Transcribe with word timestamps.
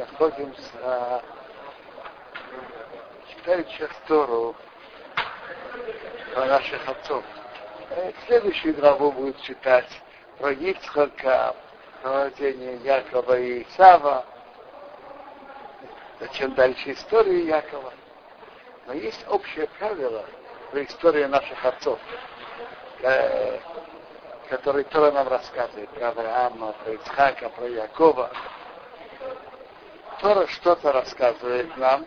находимся, 0.00 1.22
читали 3.28 3.66
сейчас 3.70 3.90
Тору 4.06 4.56
про 6.34 6.46
наших 6.46 6.88
отцов. 6.88 7.24
Э, 7.90 8.12
следующую 8.26 8.74
главу 8.74 9.12
будет 9.12 9.40
читать 9.42 9.88
про 10.38 10.52
Ицхака, 10.52 11.54
про 12.02 12.24
рождение 12.24 12.76
Якова 12.76 13.38
и 13.38 13.62
Исава, 13.64 14.24
зачем 16.18 16.54
дальше 16.54 16.92
историю 16.92 17.44
Якова. 17.44 17.92
Но 18.86 18.94
есть 18.94 19.24
общее 19.28 19.66
правило 19.78 20.24
про 20.70 20.84
историю 20.84 21.28
наших 21.28 21.62
отцов, 21.62 21.98
э, 23.02 23.58
который 24.48 24.84
Тора 24.84 25.12
нам 25.12 25.28
рассказывает 25.28 25.90
про 25.90 26.08
Авраама, 26.08 26.72
про 26.72 26.94
Ицхака, 26.94 27.50
про 27.50 27.68
Якова. 27.68 28.30
Тора 30.20 30.46
что-то 30.48 30.92
рассказывает 30.92 31.74
нам, 31.78 32.06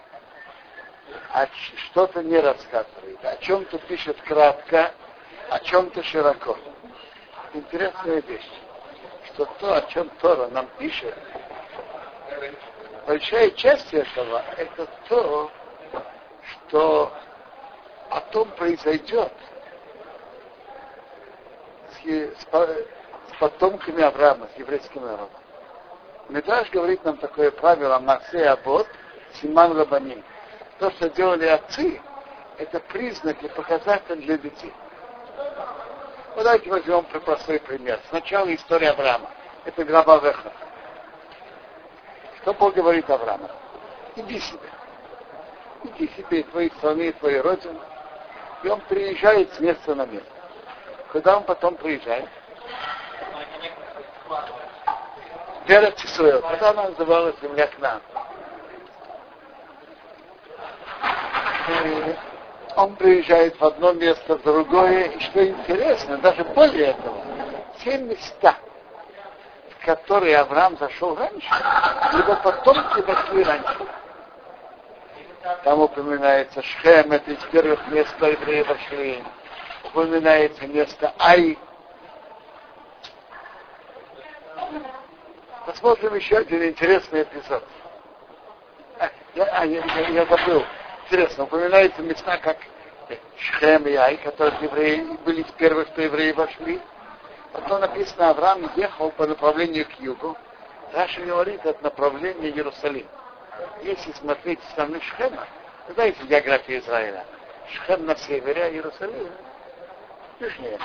а 1.32 1.48
что-то 1.88 2.24
не 2.24 2.40
рассказывает. 2.40 3.24
О 3.26 3.38
чем-то 3.38 3.80
пишет 3.80 4.22
кратко, 4.22 4.92
о 5.50 5.60
чем-то 5.60 6.04
широко. 6.04 6.58
Интересная 7.54 8.22
вещь, 8.22 8.50
что 9.28 9.46
то, 9.60 9.76
о 9.76 9.82
чем 9.84 10.10
Тора 10.22 10.48
нам 10.50 10.68
пишет, 10.78 11.16
большая 13.08 13.50
часть 13.52 13.94
этого 13.94 14.44
это 14.58 14.88
то, 15.10 15.52
что 16.52 17.12
о 18.10 18.22
том 18.32 18.50
произойдет 18.52 19.34
с, 21.92 22.06
с, 22.06 22.42
с 22.44 23.40
потомками 23.40 24.04
Авраама, 24.04 24.48
с 24.56 24.60
еврейским 24.60 25.02
народом. 25.02 25.43
Медраж 26.30 26.70
говорит 26.72 27.04
нам 27.04 27.18
такое 27.18 27.52
правило 27.52 28.00
Масе 28.00 28.48
Абот, 28.48 28.88
Симан 29.42 29.78
Рабаним. 29.78 30.24
То, 30.80 30.90
что 30.92 31.10
делали 31.10 31.46
отцы, 31.46 32.02
это 32.58 32.80
признак 32.80 33.42
и 33.44 33.48
показатель 33.50 34.16
для 34.18 34.38
детей. 34.38 34.74
Вот 36.36 36.44
давайте 36.44 36.70
возьмем 36.70 37.04
простой 37.04 37.60
пример. 37.60 38.00
Сначала 38.10 38.54
история 38.54 38.92
Авраама. 38.92 39.30
Это 39.66 39.84
глава 39.86 40.18
Веха. 40.18 40.52
Что 42.42 42.54
Бог 42.54 42.74
говорит 42.74 43.10
Аврааму? 43.10 43.50
Иди 44.16 44.40
себе. 44.40 44.70
Иди 45.84 46.10
себе 46.16 46.40
и 46.40 46.44
твоей 46.44 46.72
страны, 46.72 47.10
и 47.10 47.12
твоей 47.12 47.42
родины. 47.42 47.80
И 48.64 48.68
он 48.68 48.82
приезжает 48.82 49.54
с 49.54 49.60
места 49.60 49.94
на 49.94 50.06
место. 50.06 50.30
Когда 51.12 51.38
он 51.38 51.44
потом 51.44 51.76
приезжает? 51.76 52.28
Вера 55.68 55.92
Цисуэл. 55.92 56.42
Когда 56.42 56.70
она 56.72 56.90
называлась 56.90 57.36
земля 57.42 57.68
к 57.68 57.80
нам. 57.80 58.02
он 62.76 62.96
приезжает 62.96 63.60
в 63.60 63.64
одно 63.64 63.94
место, 63.94 64.38
в 64.38 64.44
другое. 64.44 65.06
И 65.06 65.20
что 65.20 65.48
интересно, 65.48 66.18
даже 66.18 66.44
более 66.44 66.88
этого, 66.88 67.22
те 67.84 67.98
места, 67.98 68.56
в 69.70 69.86
которые 69.86 70.38
Авраам 70.38 70.78
зашел 70.78 71.16
раньше, 71.16 71.48
его 72.14 72.36
потомки 72.38 73.02
вошли 73.02 73.44
раньше. 73.44 73.78
Там 75.64 75.82
упоминается 75.82 76.62
Шхем, 76.62 77.12
это 77.12 77.32
из 77.32 77.44
первых 77.52 77.88
мест, 77.88 78.14
куда 78.16 78.32
вошли. 78.64 79.24
Упоминается 79.84 80.66
место 80.68 81.14
Ай. 81.20 81.58
Посмотрим 85.66 86.14
еще 86.16 86.38
один 86.38 86.64
интересный 86.64 87.24
эпизод. 87.24 87.64
А, 89.00 89.10
я, 89.34 89.44
а, 89.46 89.66
я, 89.66 89.84
я, 89.86 90.08
я 90.10 90.26
забыл 90.26 90.64
интересно, 91.06 91.44
упоминается 91.44 92.02
места, 92.02 92.38
как 92.38 92.58
Шхем 93.38 93.86
и 93.88 93.94
Ай, 93.94 94.18
которые 94.18 94.58
евреи 94.62 95.02
были 95.26 95.42
из 95.42 95.52
первых, 95.54 95.88
что 95.90 96.02
евреи 96.02 96.32
вошли. 96.32 96.82
Потом 97.52 97.82
написано, 97.82 98.32
Авраам 98.32 98.70
ехал 98.76 99.12
по 99.12 99.28
направлению 99.28 99.86
к 99.86 100.00
югу. 100.00 100.36
Раша 100.92 101.22
говорит, 101.22 101.66
это 101.66 101.84
направление 101.84 102.52
Иерусалим. 102.52 103.08
Если 103.84 104.12
смотреть 104.14 104.60
со 104.64 104.72
стороны 104.72 105.00
Шхема, 105.02 105.48
знаете 105.94 106.24
географию 106.24 106.80
Израиля. 106.80 107.26
Шхем 107.72 108.06
на 108.06 108.16
севере, 108.16 108.64
а 108.64 108.70
Иерусалим 108.70 109.30
южнее. 110.40 110.80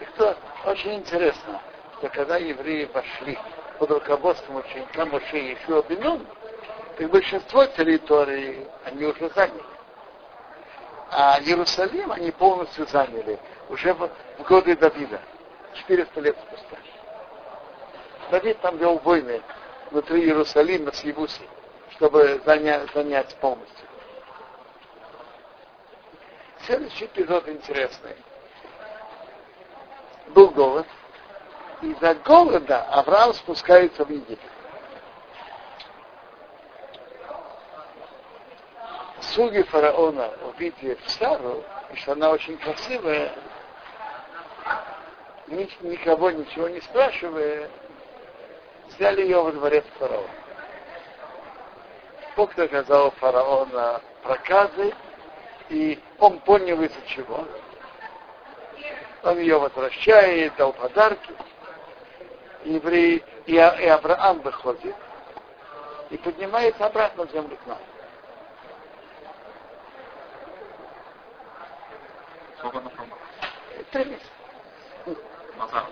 И 0.00 0.04
кто 0.06 0.36
очень 0.64 0.94
интересно, 0.94 1.60
что 2.02 2.08
когда 2.08 2.36
евреи 2.36 2.90
вошли 2.92 3.38
под 3.78 3.92
руководством 3.92 4.56
ученика 4.56 5.04
Моше 5.04 5.38
Ешуа 5.38 5.82
Бенун, 5.82 6.26
как 6.98 7.08
большинство 7.10 7.64
территорий 7.66 8.66
они 8.84 9.04
уже 9.04 9.30
заняли. 9.30 9.62
А 11.12 11.38
Иерусалим 11.40 12.10
они 12.10 12.32
полностью 12.32 12.88
заняли 12.88 13.38
уже 13.68 13.94
в, 13.94 14.10
в 14.38 14.42
годы 14.48 14.76
Давида, 14.76 15.20
400 15.74 16.20
лет 16.22 16.36
спустя. 16.48 16.76
Давид 18.32 18.58
там 18.60 18.78
вел 18.78 18.98
войны 18.98 19.40
внутри 19.92 20.24
Иерусалима 20.24 20.90
с 20.90 21.04
Ебуси, 21.04 21.48
чтобы 21.90 22.42
занять, 22.44 22.90
занять 22.92 23.32
полностью. 23.36 23.86
Следующий 26.66 27.04
эпизод 27.04 27.48
интересный. 27.48 28.16
Был 30.34 30.50
голод. 30.50 30.86
Из-за 31.82 32.14
голода 32.14 32.82
Авраам 32.84 33.34
спускается 33.34 34.04
в 34.04 34.10
Египет. 34.10 34.38
слуги 39.32 39.62
фараона, 39.62 40.30
увидев 40.44 40.98
Сару, 41.06 41.64
и 41.92 41.96
что 41.96 42.12
она 42.12 42.30
очень 42.30 42.56
красивая, 42.58 43.32
никого 45.48 46.30
ничего 46.30 46.68
не 46.68 46.80
спрашивая, 46.80 47.70
взяли 48.88 49.22
ее 49.22 49.42
во 49.42 49.52
дворец 49.52 49.84
фараона. 49.98 50.28
Бог 52.36 52.56
наказал 52.56 53.10
фараона 53.12 54.00
проказы, 54.22 54.94
и 55.68 55.98
он 56.18 56.38
понял 56.40 56.82
из-за 56.82 57.00
чего. 57.06 57.46
Он 59.22 59.38
ее 59.38 59.58
возвращает, 59.58 60.54
дал 60.56 60.72
подарки. 60.72 61.32
Евреи, 62.64 63.24
и, 63.46 63.54
и 63.54 63.58
Авраам 63.86 64.40
выходит 64.40 64.94
и 66.10 66.16
поднимается 66.18 66.86
обратно 66.86 67.26
в 67.26 67.32
землю 67.32 67.56
к 67.56 67.66
нам. 67.66 67.78
Сколько 72.58 72.80
на 72.80 72.90
формат? 72.90 73.18
Три 73.90 74.04
месяца. 74.04 74.28
Назар. 75.56 75.84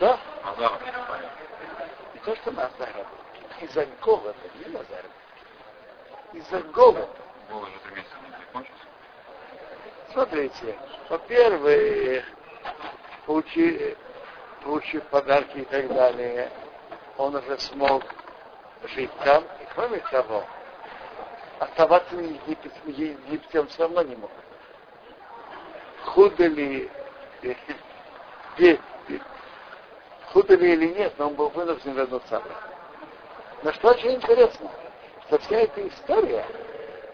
Да? 0.00 0.18
Назар. 0.44 0.72
Не 2.14 2.20
то, 2.20 2.36
что 2.36 2.50
Назара. 2.52 3.06
Из-за 3.60 3.86
голода, 4.02 4.34
не 4.58 4.66
Назара. 4.66 5.08
Из-за 6.34 6.60
голода. 6.70 7.08
Голод 7.50 7.68
уже 7.68 7.78
три 7.80 7.96
месяца 7.96 8.16
не 8.22 8.30
закончился. 8.30 8.84
Смотрите, 10.12 10.78
во-первых, 11.08 12.24
получив, 13.24 13.96
получив 14.62 15.02
подарки 15.04 15.58
и 15.58 15.64
так 15.64 15.88
далее, 15.88 16.50
он 17.18 17.34
уже 17.34 17.58
смог 17.58 18.02
жить 18.94 19.10
там. 19.24 19.44
И 19.44 19.66
кроме 19.74 19.98
того, 20.10 20.44
оставаться 21.58 22.14
в 22.14 22.20
Египте, 22.20 22.70
в 22.84 22.88
Египте 22.88 23.60
он 23.60 23.68
все 23.68 23.82
равно 23.82 24.02
не 24.02 24.16
мог 24.16 24.30
худо 26.04 26.46
ли, 26.46 26.90
худо 30.32 30.54
ли 30.56 30.72
или 30.72 30.86
нет, 30.88 31.14
но 31.18 31.28
он 31.28 31.34
был 31.34 31.48
вынужден 31.50 31.92
вернуться 31.92 32.36
обратно. 32.36 32.68
Но 33.62 33.72
что 33.72 33.90
очень 33.90 34.14
интересно, 34.14 34.70
что 35.26 35.38
вся 35.38 35.60
эта 35.60 35.86
история, 35.88 36.44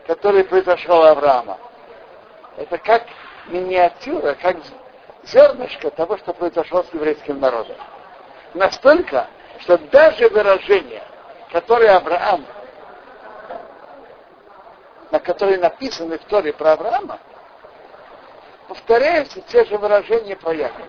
которая 0.07 0.45
произошла 0.45 1.01
у 1.01 1.03
Авраама, 1.03 1.59
это 2.57 2.79
как 2.79 3.05
миниатюра, 3.49 4.35
как 4.35 4.57
зернышко 5.31 5.91
того, 5.91 6.17
что 6.19 6.33
произошло 6.33 6.83
с 6.83 6.93
еврейским 6.93 7.41
народом. 7.41 7.77
Настолько, 8.55 9.27
что 9.61 9.79
даже 9.79 10.29
выражение, 10.29 11.03
которое 11.53 11.97
Авраам, 11.97 12.45
на 15.11 15.21
которое 15.21 15.59
написано 15.59 16.19
в 16.19 16.25
Торе 16.25 16.53
про 16.53 16.73
Авраама, 16.73 17.19
повторяются 18.69 19.41
те 19.43 19.65
же 19.65 19.79
выражения 19.79 20.37
про 20.37 20.53
Якова. 20.53 20.87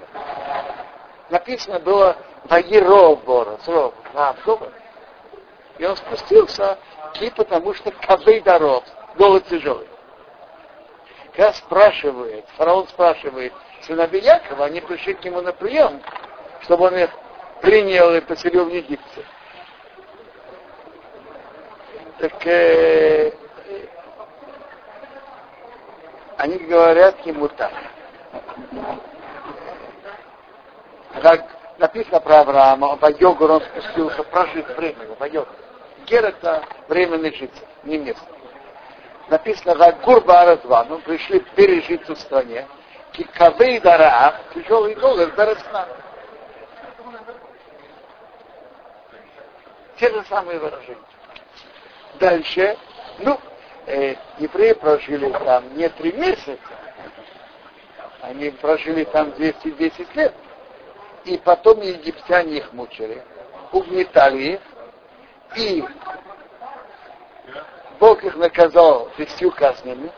Написано 1.29 1.79
было 1.79 2.17
Ваеров 2.45 3.23
Бора, 3.23 3.57
И 5.77 5.85
он 5.85 5.95
спустился 5.95 6.77
и 7.19 7.29
потому 7.31 7.73
что 7.73 7.91
козы 7.91 8.41
дорог, 8.41 8.83
голод 9.15 9.45
тяжелый. 9.45 9.87
Когда 11.35 11.53
спрашивает, 11.53 12.45
фараон 12.57 12.87
спрашивает 12.87 13.53
сыновей 13.83 14.21
Якова, 14.21 14.65
они 14.65 14.81
пришли 14.81 15.13
к 15.13 15.23
нему 15.23 15.41
на 15.41 15.51
прием, 15.53 16.01
чтобы 16.61 16.85
он 16.85 16.97
их 16.97 17.09
принял 17.61 18.13
и 18.13 18.21
поселил 18.21 18.65
в 18.65 18.69
Египте. 18.73 19.25
Так 22.19 22.45
э, 22.47 23.31
они 26.37 26.57
говорят 26.57 27.25
ему 27.25 27.47
так. 27.47 27.71
Как 31.21 31.45
написано 31.77 32.19
про 32.19 32.41
Авраама, 32.41 32.95
Вайогор 32.97 33.51
он 33.51 33.61
спустился 33.61 34.23
прожить 34.23 34.67
время, 34.69 35.07
Вайогор. 35.17 35.55
Гер 36.05 36.25
это 36.25 36.63
временный 36.87 37.31
житель, 37.31 37.65
не 37.83 37.97
место. 37.97 38.25
Написано, 39.29 39.75
как 39.75 40.01
Гурба 40.01 40.41
Аразван, 40.41 40.91
он 40.91 41.01
пришли 41.01 41.39
пережить 41.55 42.07
в 42.07 42.15
стране, 42.15 42.67
Кикавей 43.13 43.79
Дара, 43.79 44.35
тяжелый 44.53 44.95
голод, 44.95 45.33
Дарасна. 45.35 45.87
Те 49.97 50.09
же 50.09 50.23
самые 50.25 50.59
выражения. 50.59 50.97
Дальше, 52.19 52.77
ну, 53.19 53.39
э, 53.85 54.15
евреи 54.37 54.73
прожили 54.73 55.29
там 55.31 55.75
не 55.75 55.89
три 55.89 56.11
месяца, 56.13 56.57
они 58.21 58.49
прожили 58.51 59.03
там 59.05 59.31
210 59.31 60.15
лет. 60.15 60.33
И 61.25 61.37
потом 61.37 61.81
египтяне 61.81 62.57
их 62.57 62.71
мучили, 62.73 63.23
угнетали 63.71 64.53
их, 64.53 64.61
и 65.57 65.83
Бог 67.99 68.23
их 68.23 68.35
наказал 68.35 69.09
десятью 69.17 69.51
казнями. 69.51 70.11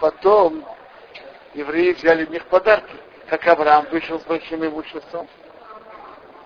Потом 0.00 0.64
евреи 1.54 1.92
взяли 1.92 2.24
в 2.24 2.30
них 2.30 2.46
подарки, 2.46 2.94
как 3.28 3.46
Авраам 3.46 3.86
вышел 3.90 4.20
с 4.20 4.24
большим 4.24 4.64
имуществом. 4.64 5.28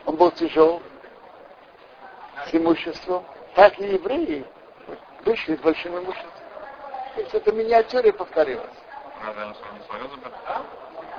Он 0.07 0.17
был 0.17 0.31
тяжел 0.33 0.83
с 2.47 2.55
имуществом. 2.55 3.25
Так 3.55 3.79
и 3.79 3.85
евреи 3.85 4.45
вышли 5.25 5.57
с 5.57 5.61
большим 5.61 5.99
имуществом. 5.99 6.31
То 7.15 7.21
есть 7.21 7.35
это 7.35 7.53
свое 9.85 10.09
забрали? 10.09 10.67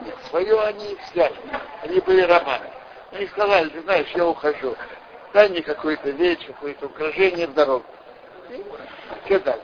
Нет, 0.04 0.16
свое 0.30 0.62
они 0.62 0.98
взяли. 1.12 1.36
Они 1.84 2.00
были 2.00 2.22
рабами. 2.22 2.70
Они 3.12 3.28
сказали, 3.28 3.70
ты 3.70 3.82
знаешь, 3.82 4.10
я 4.16 4.26
ухожу. 4.26 4.76
Дай 5.34 5.50
мне 5.50 5.62
какую-то 5.62 6.10
вещь, 6.10 6.46
какое-то 6.48 6.88
украшение 6.88 7.48
в 7.48 7.54
дорогу. 7.54 7.86
И 8.50 8.64
все 9.26 9.40
дали. 9.40 9.62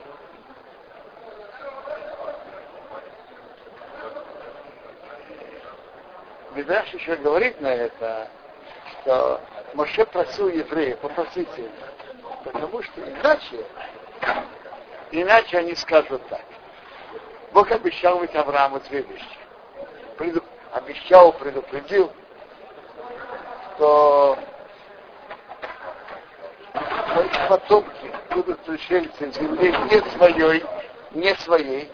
Медраш 6.54 6.92
еще 6.94 7.14
говорит 7.16 7.60
на 7.60 7.68
это, 7.68 8.28
что 9.02 9.40
Моше 9.74 10.04
просил 10.04 10.48
евреев, 10.48 10.98
попросите, 10.98 11.70
потому 12.44 12.82
что 12.82 13.00
иначе, 13.00 13.64
иначе 15.12 15.58
они 15.58 15.76
скажут 15.76 16.26
так. 16.28 16.44
Бог 17.52 17.70
обещал 17.70 18.18
быть 18.18 18.34
Аврааму 18.34 18.80
вещи. 18.90 19.24
Преду, 20.18 20.42
обещал, 20.72 21.32
предупредил, 21.32 22.12
что 23.74 24.36
мои 27.14 27.28
потомки 27.48 28.12
будут 28.30 28.58
пришельцы 28.60 29.26
в 29.28 29.34
земле 29.34 29.70
не 29.70 30.10
своей, 30.10 30.64
не 31.12 31.34
своей, 31.36 31.90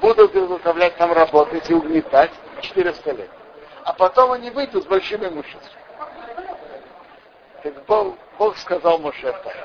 будут 0.00 0.34
изготовлять 0.34 0.96
там 0.96 1.12
работать 1.12 1.68
и 1.68 1.74
угнетать 1.74 2.32
400 2.60 3.12
лет. 3.12 3.30
А 3.84 3.92
потом 3.92 4.32
они 4.32 4.50
выйдут 4.50 4.84
с 4.84 4.86
большим 4.86 5.24
имуществом. 5.24 5.80
Так 7.62 7.84
Бог, 7.84 8.16
Бог 8.38 8.56
сказал 8.56 8.98
Моше 8.98 9.32
так. 9.32 9.56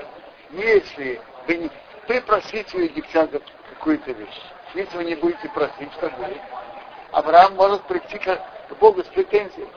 Если 0.51 1.21
вы, 1.47 1.57
не, 1.57 1.71
вы 2.07 2.21
просите 2.21 2.77
у 2.77 2.81
египтян 2.81 3.29
какую-то 3.69 4.11
вещь, 4.11 4.41
если 4.73 4.97
вы 4.97 5.05
не 5.05 5.15
будете 5.15 5.49
просить, 5.49 5.91
что 5.93 6.09
будет? 6.09 6.41
Авраам 7.11 7.55
может 7.55 7.83
прийти 7.83 8.17
к, 8.17 8.39
Богу 8.79 9.03
с 9.03 9.07
претензией. 9.07 9.69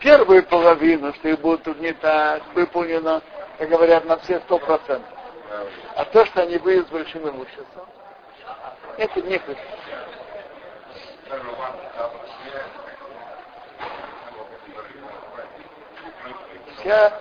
Первую 0.00 0.44
половину, 0.44 1.12
что 1.14 1.28
их 1.28 1.40
будут 1.40 1.68
угнетать, 1.68 2.42
выполнено, 2.54 3.22
как 3.58 3.68
говорят, 3.68 4.04
на 4.06 4.16
все 4.18 4.40
сто 4.40 4.58
процентов. 4.58 5.08
А 5.94 6.04
то, 6.06 6.24
что 6.26 6.42
они 6.42 6.58
выйдут 6.58 6.88
с 6.88 6.90
большим 6.90 7.28
имуществом, 7.28 7.86
это 8.96 9.22
не 9.22 9.38
хочу. 9.38 9.60
Вся 16.76 17.12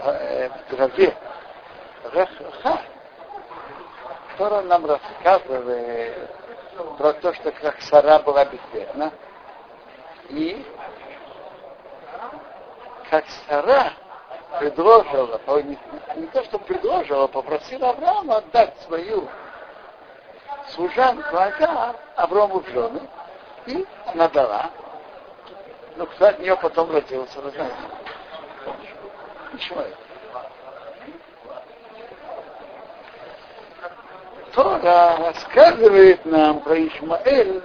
э, 0.00 0.48
в 0.48 0.74
главе 0.74 1.16
Реха, 2.12 2.80
Тора 4.38 4.62
нам 4.62 4.84
рассказывает 4.86 6.30
про 6.98 7.12
то, 7.12 7.32
что 7.34 7.52
как 7.52 7.80
Сара 7.82 8.18
была 8.18 8.44
беспечна, 8.44 9.12
и 10.30 10.66
как 13.08 13.24
Сара 13.46 13.92
предложила, 14.58 15.40
не, 15.62 15.78
не 16.16 16.26
то, 16.26 16.42
что 16.42 16.58
предложила, 16.58 17.28
попросила 17.28 17.90
Авраама 17.90 18.38
отдать 18.38 18.74
свою 18.80 19.28
служанку 20.70 21.36
Агар 21.36 21.94
Аврому 22.16 22.60
в 22.60 22.68
жены, 22.68 23.00
и 23.66 23.86
она 24.06 24.28
дала. 24.28 24.70
Но 25.96 26.06
кто 26.06 26.26
от 26.26 26.38
нее 26.40 26.56
потом 26.56 26.90
родился, 26.90 27.40
вы 27.40 27.50
знаете? 27.50 27.76
Ишмаэль. 29.54 29.94
Тора 34.54 35.16
рассказывает 35.18 36.24
нам 36.24 36.60
про 36.60 36.86
Ишмаэль, 36.86 37.62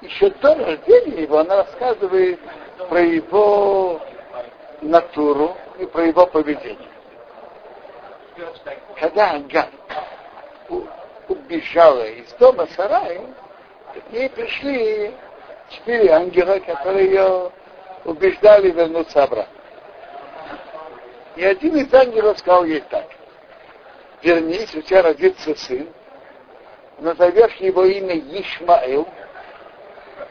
еще 0.00 0.30
до 0.30 0.54
рождения 0.54 1.22
его, 1.22 1.38
она 1.38 1.56
рассказывает 1.56 2.38
про 2.88 3.00
его 3.00 4.00
натуру 4.82 5.56
и 5.78 5.86
про 5.86 6.04
его 6.04 6.26
поведение. 6.26 6.88
Когда 9.00 9.32
Агар 9.32 9.68
убежала 11.28 12.06
из 12.06 12.32
дома 12.34 12.66
Сараи, 12.76 13.20
к 14.00 14.12
ней 14.12 14.28
пришли 14.30 15.14
четыре 15.70 16.10
ангела, 16.10 16.58
которые 16.60 17.06
ее 17.06 17.52
убеждали 18.04 18.70
вернуться 18.70 19.22
обратно. 19.22 19.52
И 21.36 21.44
один 21.44 21.76
из 21.76 21.92
ангелов 21.92 22.38
сказал 22.38 22.64
ей 22.64 22.80
так. 22.80 23.06
Вернись, 24.22 24.74
у 24.74 24.80
тебя 24.80 25.02
родится 25.02 25.54
сын, 25.54 25.88
назовешь 26.98 27.54
его 27.56 27.84
имя 27.84 28.16
Ишмаэл, 28.16 29.06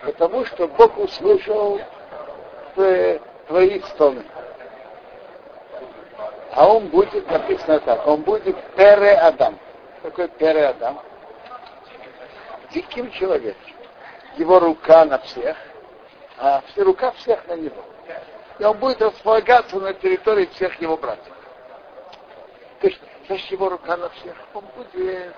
потому 0.03 0.45
что 0.45 0.67
Бог 0.67 0.97
услышал 0.97 1.79
твои 2.73 3.79
стоны. 3.81 4.23
А 6.53 6.67
он 6.67 6.87
будет, 6.87 7.29
написано 7.29 7.79
так, 7.81 8.07
он 8.07 8.21
будет 8.21 8.55
Пере 8.75 9.15
Адам. 9.15 9.59
Какой 10.01 10.27
Пере 10.29 10.67
Адам? 10.67 10.99
Диким 12.75 13.09
человеком. 13.11 13.71
Его 14.35 14.59
рука 14.59 15.05
на 15.05 15.17
всех, 15.19 15.55
а 16.37 16.61
все 16.67 16.83
рука 16.83 17.11
всех 17.13 17.47
на 17.47 17.55
него. 17.55 17.81
И 18.59 18.63
он 18.65 18.77
будет 18.77 19.01
располагаться 19.01 19.77
на 19.77 19.93
территории 19.93 20.45
всех 20.47 20.81
его 20.81 20.97
братьев. 20.97 21.33
То 22.81 22.87
есть, 22.87 22.99
значит, 23.27 23.49
его 23.49 23.69
рука 23.69 23.95
на 23.95 24.09
всех. 24.09 24.35
Он 24.53 24.65
будет 24.75 25.33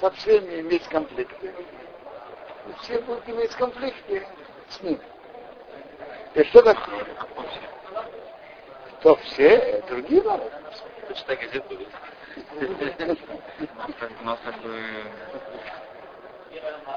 со 0.00 0.10
всеми 0.12 0.60
иметь 0.60 0.88
конфликты. 0.88 1.48
И 1.48 2.72
все 2.80 2.98
будут 3.00 3.28
иметь 3.28 3.54
конфликты 3.56 4.26
с 4.70 4.80
ним. 4.80 4.98
И 6.32 6.44
что 6.44 6.62
такое? 6.62 7.04
Кто 9.00 9.16
все? 9.16 9.82
Другие 9.86 10.22
народы. 10.22 10.50
И 11.10 11.58
будет? 11.58 11.88
У 14.20 14.24
нас 14.24 14.38
бы 14.62 14.80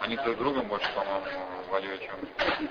они 0.02 0.16
друг 0.18 0.38
другом 0.38 0.68
больше, 0.68 0.90
по-моему, 0.94 1.26
воюют, 1.70 2.02
чем... 2.02 2.70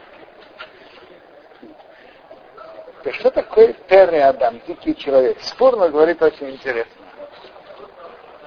Так 3.02 3.14
что 3.14 3.30
такое 3.30 3.72
Терри 3.88 4.18
Адам, 4.18 4.60
дикий 4.66 4.96
человек? 4.96 5.40
Спорно 5.40 5.88
говорит 5.88 6.20
очень 6.22 6.50
интересно. 6.50 6.92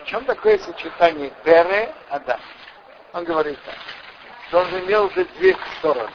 В 0.02 0.06
чем 0.06 0.26
такое 0.26 0.58
сочетание 0.58 1.32
Терри 1.46 1.90
Адам? 2.10 2.40
Он 3.14 3.24
говорит 3.24 3.58
так, 3.64 3.76
что 4.48 4.60
он 4.60 4.80
имел 4.82 5.06
уже 5.06 5.26
две 5.26 5.56
стороны. 5.78 6.12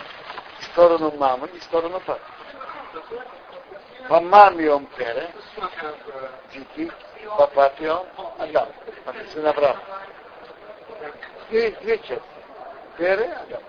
Сторону 0.72 1.12
мамы 1.16 1.48
и 1.48 1.60
сторону 1.60 2.00
папы. 2.00 2.20
По 4.08 4.20
маме 4.20 4.70
он 4.70 4.86
Пере, 4.96 5.30
дикий, 6.52 6.92
по 7.38 7.46
папе 7.46 7.90
он 7.90 8.06
Адам, 8.38 8.68
написано 9.06 9.50
Авраам. 9.50 9.78
Две, 10.98 11.12
части. 11.50 12.22
Пере 12.96 13.32
Адам. 13.32 13.62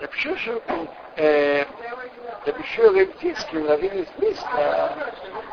Рабишур, 0.00 0.38
э, 1.16 1.64
Рабишур 2.44 2.92
Левтийский, 2.92 3.66
раввин 3.66 4.02
из 4.02 4.08
Близко, 4.16 4.92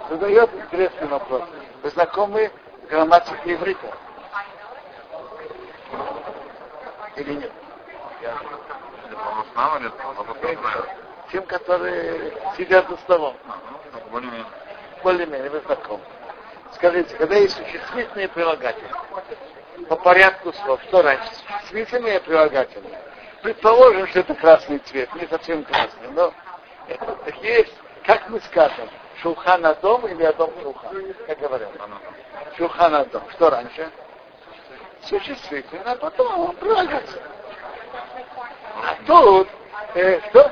задает 0.10 0.54
интересный 0.54 1.08
вопрос. 1.08 1.44
Вы 1.84 1.90
знакомы 1.90 2.52
с 2.86 2.90
грамматикой 2.90 3.54
иврита? 3.54 3.98
Или 7.16 7.34
нет? 7.34 7.52
По-моему 9.54 9.90
Тем, 11.32 11.46
которые 11.46 12.34
сидят 12.58 12.90
за 12.90 12.98
столом. 12.98 13.36
Более-менее. 14.12 14.46
Более-менее 15.04 15.50
вы 15.50 15.60
знакомы. 15.62 16.04
Скажите, 16.74 17.16
когда 17.16 17.36
есть 17.36 17.56
существительные 17.56 18.28
прилагательные, 18.30 18.92
по 19.88 19.96
порядку 19.96 20.54
слов, 20.54 20.82
что 20.88 21.02
раньше? 21.02 21.30
Существительные 21.62 22.20
прилагательные. 22.20 23.00
Предположим, 23.42 24.08
что 24.08 24.20
это 24.20 24.36
красный 24.36 24.80
цвет, 24.80 25.14
не 25.16 25.28
совсем 25.28 25.64
красный, 25.64 26.10
но 26.14 26.34
есть, 27.42 27.74
как 28.06 28.30
мы 28.30 28.40
скажем, 28.42 28.90
Шулхана 29.22 29.76
дом 29.76 30.08
или 30.08 30.24
Адом 30.24 30.52
Шулхан, 30.62 31.14
как 31.28 31.40
говорят. 31.40 31.70
Шулхана 32.58 33.06
дом. 33.06 33.24
Что 33.32 33.50
раньше? 33.50 33.90
Существительно, 35.04 35.92
а 35.92 35.96
потом 35.96 36.56
прилагательное. 36.56 37.24
А 38.84 38.96
тут, 39.06 39.48
э, 39.96 40.20
что? 40.30 40.52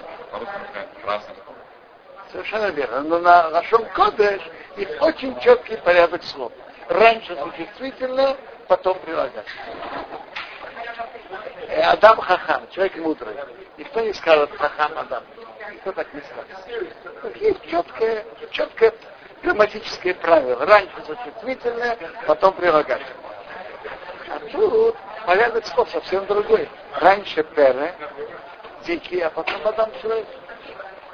Совершенно 2.31 2.67
верно. 2.67 3.01
Но 3.01 3.19
на 3.19 3.50
нашем 3.50 3.86
кодеш 3.86 4.41
их 4.77 4.89
очень 5.01 5.39
четкий 5.39 5.77
порядок 5.77 6.24
слов. 6.24 6.51
Раньше 6.88 7.36
существительное, 7.38 8.36
потом 8.69 8.99
прилагательное. 8.99 9.43
Э, 11.67 11.81
Адам 11.81 12.21
Хахам, 12.21 12.69
человек 12.69 12.95
мудрый. 12.97 13.35
Никто 13.77 13.99
не 14.01 14.13
скажет 14.13 14.51
Хахам 14.57 14.97
Адам. 14.97 15.23
Никто 15.73 15.91
так 15.91 16.07
не 16.13 16.21
скажет. 16.21 17.35
Есть 17.41 17.69
четкое, 17.69 18.25
четкое 18.51 18.93
грамматическое 19.41 20.13
правило. 20.13 20.65
Раньше 20.65 20.93
существительное, 21.05 21.97
потом 22.27 22.53
прилагательное. 22.53 23.15
А 24.29 24.39
тут 24.51 24.95
порядок 25.25 25.65
слов 25.65 25.89
совсем 25.89 26.25
другой. 26.27 26.69
Раньше 26.93 27.43
пере, 27.43 27.95
дикий, 28.85 29.19
а 29.21 29.31
потом 29.31 29.65
Адам 29.65 29.89
человек. 30.01 30.27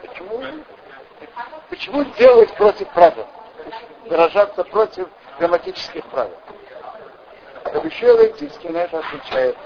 Почему? 0.02 0.44
Почему 1.70 2.04
делать 2.18 2.54
против 2.56 2.90
правил? 2.90 3.26
Выражаться 4.06 4.64
против 4.66 5.08
грамматических 5.40 6.06
правил. 6.08 6.38
Левтинский 7.74 8.70
на 8.70 8.78
это 8.80 9.00
отвечает. 9.00 9.58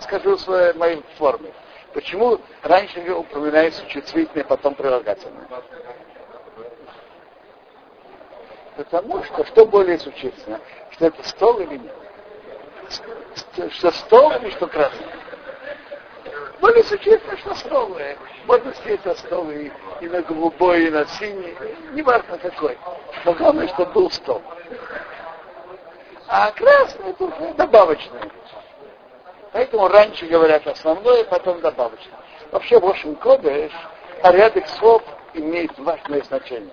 Скажу 0.00 0.36
в 0.36 0.40
своей 0.40 0.72
моей 0.74 1.02
форме. 1.18 1.52
Почему 1.92 2.40
раньше 2.62 3.00
упоминается 3.12 3.84
чувствительное, 3.86 4.44
потом 4.44 4.74
прилагательное? 4.74 5.46
Потому 8.76 9.22
что 9.24 9.44
что 9.44 9.66
более 9.66 9.98
существенно? 9.98 10.60
Что 10.90 11.06
это 11.06 11.22
стол 11.28 11.58
или 11.60 11.78
нет? 11.78 11.94
Что 13.72 13.90
стол 13.90 14.32
или 14.32 14.50
что 14.50 14.66
красный? 14.68 15.06
Более 16.60 16.84
существенно, 16.84 17.36
что 17.38 17.54
стол. 17.54 17.96
Можно 18.46 18.74
сидеть 18.74 19.00
за 19.04 19.14
стол 19.14 19.50
и, 19.50 19.70
и 20.00 20.08
на 20.08 20.22
голубой, 20.22 20.86
и 20.86 20.90
на 20.90 21.06
синий, 21.06 21.56
не 21.92 22.02
важно 22.02 22.38
какой. 22.38 22.78
Но 23.24 23.32
главное, 23.32 23.68
чтобы 23.68 23.92
был 23.92 24.10
стол. 24.10 24.42
А 26.32 26.52
красный 26.52 27.10
это 27.10 27.54
добавочное. 27.54 28.30
Поэтому 29.52 29.88
раньше 29.88 30.26
говорят 30.26 30.64
основное, 30.64 31.24
потом 31.24 31.60
добавочное. 31.60 32.14
Вообще 32.52 32.78
в 32.78 32.86
общем 32.86 33.16
кодеш 33.16 33.72
порядок 34.22 34.68
слов 34.68 35.02
имеет 35.34 35.76
важное 35.76 36.22
значение. 36.22 36.72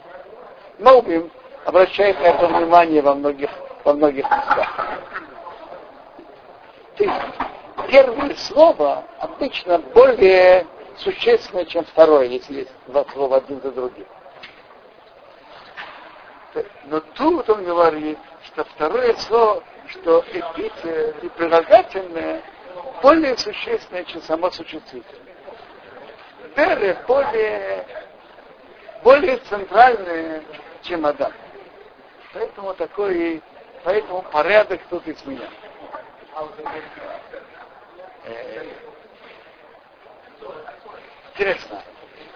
Молбим 0.77 1.31
обращает 1.65 2.19
на 2.19 2.25
это 2.25 2.47
внимание 2.47 3.01
во 3.01 3.15
многих, 3.15 3.49
во 3.83 3.93
многих 3.93 4.25
местах. 4.25 4.99
Первое 7.89 8.35
слово 8.35 9.05
обычно 9.17 9.79
более 9.79 10.67
существенное, 10.97 11.65
чем 11.65 11.83
второе, 11.85 12.25
если 12.25 12.59
есть 12.59 12.71
два 12.85 13.05
слова 13.11 13.37
один 13.37 13.59
за 13.61 13.71
другим. 13.71 14.05
Но 16.85 16.99
тут 16.99 17.49
он 17.49 17.63
говорит, 17.63 18.19
что 18.57 18.65
второе 18.65 19.13
слово, 19.17 19.63
что 19.87 20.25
эпите 20.31 21.15
и 21.21 21.29
прилагательное 21.29 22.41
более 23.03 23.37
существенное, 23.37 24.03
чем 24.05 24.19
само 24.23 24.49
существительное. 24.49 25.35
Бере 26.55 26.97
более, 27.07 27.85
более 29.03 29.37
центральное, 29.37 30.41
чем 30.81 31.05
Адам. 31.05 31.31
Поэтому 32.33 32.73
такой, 32.73 33.43
поэтому 33.83 34.23
порядок 34.23 34.81
тут 34.89 35.07
изменял. 35.07 35.49
Интересно, 41.31 41.83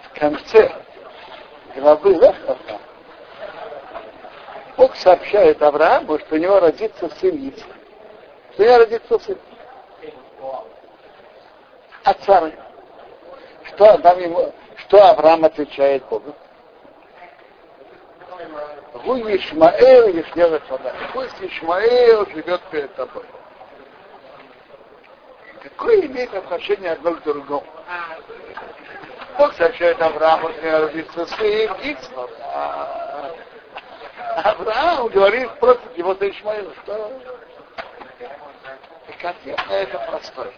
в 0.04 0.20
конце 0.20 0.72
главы 1.76 2.14
Лехаха 2.14 2.80
Бог 4.82 4.96
сообщает 4.96 5.62
Аврааму, 5.62 6.18
что 6.18 6.34
у 6.34 6.38
него 6.40 6.60
родится 6.60 7.08
сын 7.20 7.36
Ицхак. 7.36 7.76
Что 8.54 8.64
у 8.64 8.66
него 8.66 8.78
родится 8.80 9.20
сын. 9.20 9.38
А 12.04 12.14
царь? 12.16 12.58
Что, 13.66 13.92
Адам 13.92 14.20
ему, 14.20 14.52
что 14.78 15.08
Авраам 15.08 15.46
отвечает 15.46 16.04
Богу? 16.06 16.34
Гу 19.06 19.18
Ишмаэл 19.18 20.08
Ешневет 20.08 20.64
Пусть 21.14 21.40
Ишмаэл 21.40 22.26
живет 22.32 22.62
перед 22.72 22.96
тобой. 22.96 23.26
Какое 25.62 26.08
имеет 26.08 26.34
отношение 26.34 26.94
одно 26.94 27.14
к 27.14 27.22
другому? 27.22 27.68
Бог 29.38 29.54
сообщает 29.54 30.02
Аврааму, 30.02 30.50
что 30.50 30.60
у 30.60 30.66
него 30.66 30.80
родится 30.80 31.26
сын 31.28 31.72
Ицхак. 31.84 33.51
Авраам 34.36 35.08
говорит 35.08 35.52
против 35.60 35.98
его-то 35.98 36.30
Ишмаила, 36.30 36.74
что 36.84 37.22
и 39.22 39.26
ответ 39.26 39.60
на 39.68 39.74
это 39.74 40.00
простой. 40.00 40.52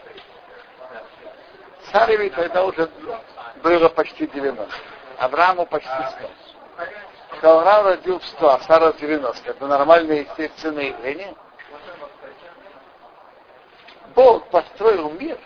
Сареви 1.92 2.30
тогда 2.30 2.64
уже 2.64 2.88
было 3.62 3.88
почти 3.88 4.26
90. 4.26 4.66
Аврааму 5.18 5.66
почти 5.66 5.90
100. 5.90 6.30
Что 7.38 7.58
Авраам 7.58 7.86
родил 7.86 8.18
в 8.18 8.24
100, 8.24 8.48
а 8.48 8.60
Сара 8.60 8.92
в 8.92 8.96
90. 8.98 9.50
Это 9.50 9.66
нормальное 9.66 10.20
естественное 10.22 10.84
явление. 10.84 11.34
Бог 14.14 14.46
построил 14.48 15.10
мир. 15.10 15.38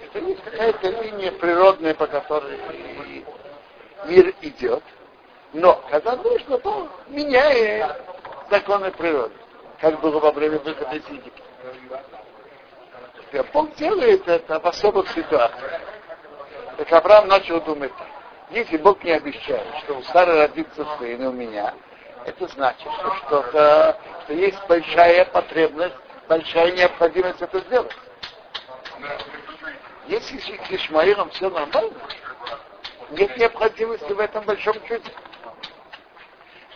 Это 0.00 0.18
есть 0.18 0.42
какая-то 0.42 0.88
линия 0.88 1.32
природная, 1.32 1.94
по 1.94 2.06
которой 2.06 2.58
мир 4.06 4.34
идет. 4.42 4.82
Но 5.54 5.80
когда 5.88 6.16
нужно, 6.16 6.58
то 6.58 6.88
меняет 7.06 7.96
законы 8.50 8.90
природы, 8.90 9.34
как 9.80 10.00
было 10.00 10.18
во 10.18 10.32
время 10.32 10.58
выхода 10.58 10.96
из 10.96 11.08
Египта. 11.08 11.42
Бог 13.52 13.72
делает 13.76 14.26
это 14.26 14.58
в 14.58 14.66
особых 14.66 15.08
ситуациях. 15.10 15.80
Так 16.76 16.92
Авраам 16.92 17.28
начал 17.28 17.60
думать, 17.60 17.92
если 18.50 18.76
Бог 18.78 19.02
не 19.04 19.12
обещает, 19.12 19.66
что 19.84 19.96
у 19.96 20.02
Сары 20.02 20.36
родится 20.36 20.84
сын 20.98 21.22
и 21.22 21.26
у 21.26 21.32
меня, 21.32 21.72
это 22.24 22.48
значит, 22.48 22.90
что 22.92 23.14
что-то, 23.14 24.00
что 24.24 24.32
есть 24.32 24.58
большая 24.66 25.24
потребность, 25.26 25.94
большая 26.28 26.72
необходимость 26.72 27.40
это 27.40 27.60
сделать. 27.60 27.96
Если 30.08 30.38
с 30.38 30.48
Ишмаилом 30.70 31.30
все 31.30 31.48
нормально, 31.48 31.92
нет 33.10 33.36
необходимости 33.36 34.12
в 34.12 34.18
этом 34.18 34.44
большом 34.44 34.74
чуде. 34.88 35.12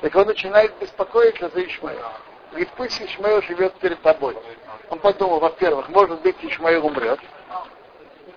Так 0.00 0.14
он 0.14 0.26
начинает 0.26 0.76
беспокоиться 0.78 1.48
за 1.48 1.66
Ишмаила. 1.66 2.12
Говорит, 2.50 2.70
пусть 2.76 3.00
Ишмаил 3.02 3.42
живет 3.42 3.74
перед 3.74 4.00
тобой. 4.02 4.36
Он 4.90 4.98
подумал, 5.00 5.40
во-первых, 5.40 5.88
может 5.88 6.20
быть, 6.22 6.36
Ишмаил 6.42 6.86
умрет. 6.86 7.18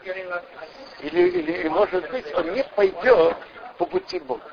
Или, 0.03 1.29
или, 1.29 1.67
может 1.67 2.09
быть, 2.09 2.33
он 2.33 2.53
не 2.53 2.63
пойдет 2.63 3.37
по 3.77 3.85
пути 3.85 4.19
Бога. 4.19 4.43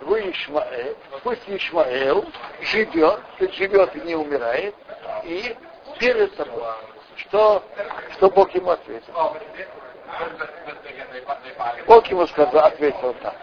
Вы 0.00 0.30
Ишмаэл, 0.30 0.96
пусть 1.22 1.42
Ишмаэл 1.48 2.24
живет, 2.62 3.20
живет 3.38 3.96
и 3.96 4.00
не 4.00 4.14
умирает, 4.14 4.74
и 5.24 5.56
перед 5.98 6.34
тобой. 6.36 6.62
Что, 7.16 7.62
что 8.12 8.30
Бог 8.30 8.54
ему 8.54 8.70
ответил? 8.70 9.12
Бог 11.86 12.06
ему 12.06 12.26
сказал, 12.28 12.64
ответил 12.64 13.14
так. 13.22 13.36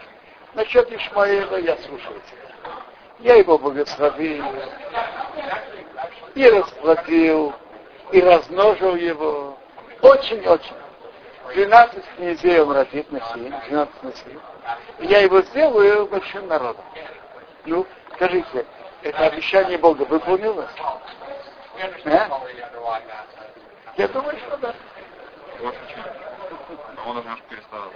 Насчет 0.58 0.90
Ишмаила 0.90 1.54
я 1.60 1.76
слушаю 1.76 2.20
тебя. 2.28 2.72
Я 3.20 3.34
его 3.36 3.56
благословил, 3.58 4.44
и 6.34 6.50
расплатил, 6.50 7.54
и 8.10 8.20
размножил 8.20 8.96
его. 8.96 9.56
Очень-очень. 10.02 10.74
12 11.54 12.04
князей 12.16 12.60
он 12.60 12.72
родит 12.72 13.08
на 13.12 13.20
7, 13.20 13.54
12 13.68 14.02
на 14.02 14.12
7. 14.12 14.38
И 14.98 15.06
я 15.06 15.20
его 15.20 15.42
сделаю 15.42 16.06
большим 16.08 16.48
народом. 16.48 16.84
Ну, 17.64 17.86
скажите, 18.16 18.66
это 19.02 19.26
обещание 19.26 19.78
Бога 19.78 20.02
выполнилось? 20.02 20.70
А? 22.04 22.42
Я 23.96 24.08
думаю, 24.08 24.36
что 24.38 24.56
да. 24.56 24.74
Он 27.06 27.16
немножко 27.16 27.44
перестал. 27.48 27.92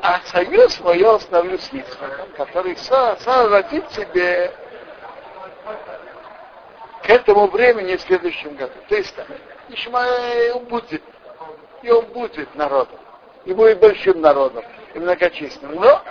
А 0.00 0.20
союз 0.26 0.80
мой 0.80 0.98
я 0.98 1.14
установлю 1.14 1.58
с 1.58 1.72
Ицхаком, 1.72 2.28
который 2.36 2.76
сам, 2.76 3.16
сам 3.20 3.52
родит 3.52 3.88
себе 3.92 4.52
к 7.02 7.08
этому 7.08 7.46
времени 7.46 7.96
в 7.96 8.00
следующем 8.02 8.56
году. 8.56 8.74
То 8.88 8.96
есть 8.96 9.14
Ишмаэл 9.68 10.60
будет, 10.60 11.02
и 11.82 11.90
он 11.90 12.04
будет 12.06 12.52
народом, 12.56 12.98
и 13.44 13.54
будет 13.54 13.78
большим 13.78 14.20
народом, 14.20 14.64
и 14.94 14.98
многочисленным. 14.98 15.80
Но 15.80 16.02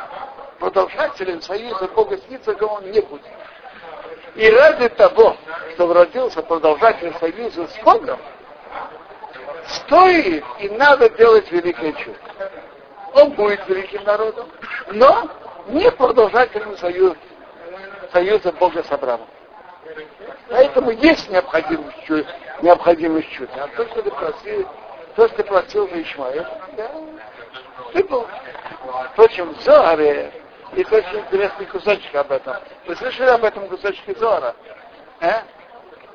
продолжателем 0.59 1.41
союза 1.41 1.87
Бога 1.89 2.17
с 2.17 2.23
Ицхаком 2.29 2.71
он 2.71 2.91
не 2.91 3.01
будет. 3.01 3.25
И 4.35 4.49
ради 4.49 4.87
того, 4.89 5.35
что 5.73 5.93
родился 5.93 6.41
продолжатель 6.41 7.13
союза 7.19 7.67
с 7.67 7.83
Богом, 7.83 8.19
стоит 9.67 10.43
и 10.59 10.69
надо 10.69 11.09
делать 11.09 11.51
великое 11.51 11.93
чудо. 11.93 12.17
Он 13.13 13.31
будет 13.31 13.67
великим 13.67 14.03
народом, 14.03 14.49
но 14.91 15.29
не 15.67 15.91
продолжателем 15.91 16.77
союза, 16.77 17.17
союза 18.11 18.51
Бога 18.53 18.83
с 18.83 18.91
Абрамом. 18.91 19.27
Поэтому 20.49 20.91
есть 20.91 21.29
необходимость, 21.29 22.09
необходимость 22.61 23.29
чуда. 23.31 23.51
А 23.63 23.67
то, 23.75 23.85
что 23.87 24.01
ты 24.01 24.11
просил, 24.11 24.67
то, 25.15 25.27
что 25.27 25.37
ты 25.37 25.43
просил 25.43 25.89
за 25.89 26.01
Ишмаэля, 26.01 26.49
да, 26.77 26.91
ты 27.93 28.03
был. 28.03 28.27
Впрочем, 29.13 29.53
в 29.53 29.61
Зоаре 29.61 30.31
есть 30.73 30.91
очень 30.91 31.19
интересный 31.19 31.65
кусочек 31.65 32.15
об 32.15 32.31
этом. 32.31 32.55
Вы 32.85 32.95
слышали 32.95 33.29
об 33.29 33.43
этом 33.43 33.67
кусочке 33.67 34.15
Зора? 34.15 34.55
А? 35.19 35.43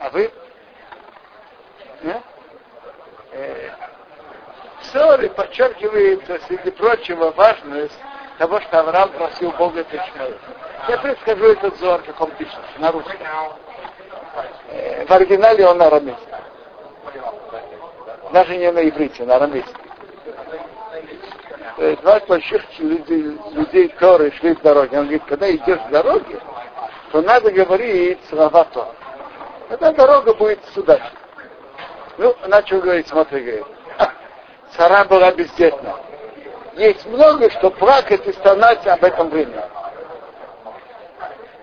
А 0.01 0.11
вы? 0.11 0.31
А? 2.05 2.23
Э, 3.37 5.29
подчеркивается, 5.29 6.39
среди 6.47 6.71
прочего, 6.71 7.31
важность 7.33 7.99
того, 8.39 8.61
что 8.61 8.81
Авраам 8.81 9.11
просил 9.11 9.51
Бога 9.53 9.81
от 9.81 9.89
Ишмаэля. 9.93 10.39
Я 10.89 10.99
предскажу 10.99 11.45
этот 11.45 11.77
Зор, 11.79 12.03
как 12.03 12.21
он 12.21 12.31
пишет, 12.33 12.59
на 12.79 12.93
русском. 12.93 13.17
Э, 14.71 15.05
в 15.05 15.11
оригинале 15.11 15.67
он 15.67 15.79
на 15.79 15.87
арамейском. 15.87 16.41
Даже 18.33 18.57
не 18.57 18.73
на 18.73 18.89
иврите, 18.89 19.25
на 19.25 19.37
арамейском. 19.37 19.83
То 21.77 21.85
есть 21.85 22.01
два 22.01 22.21
больших 22.21 22.63
людей, 22.79 23.39
людей 23.53 23.89
Торы 23.99 24.33
шли 24.33 24.55
в 24.55 24.63
дороге. 24.63 24.99
Он 24.99 25.05
говорит, 25.05 25.25
когда 25.27 25.51
идешь 25.51 25.81
в 25.81 25.91
дороге, 25.91 26.41
то 27.13 27.21
надо 27.21 27.51
говорить 27.51 28.19
слова 28.31 28.65
Тора. 28.65 28.95
Тогда 29.69 29.93
дорога 29.93 30.33
будет 30.35 30.65
сюда. 30.75 30.99
Ну, 32.19 32.35
начал 32.47 32.81
говорить, 32.81 33.09
смотри, 33.09 33.41
говорит, 33.41 33.67
цара 34.77 35.05
была 35.05 35.33
бездетна. 35.33 35.97
Есть 36.75 37.07
много, 37.07 37.51
что 37.51 37.71
плакать 37.71 38.27
и 38.27 38.33
стонать 38.33 38.87
об 38.87 39.03
этом 39.05 39.29
времени. 39.29 39.63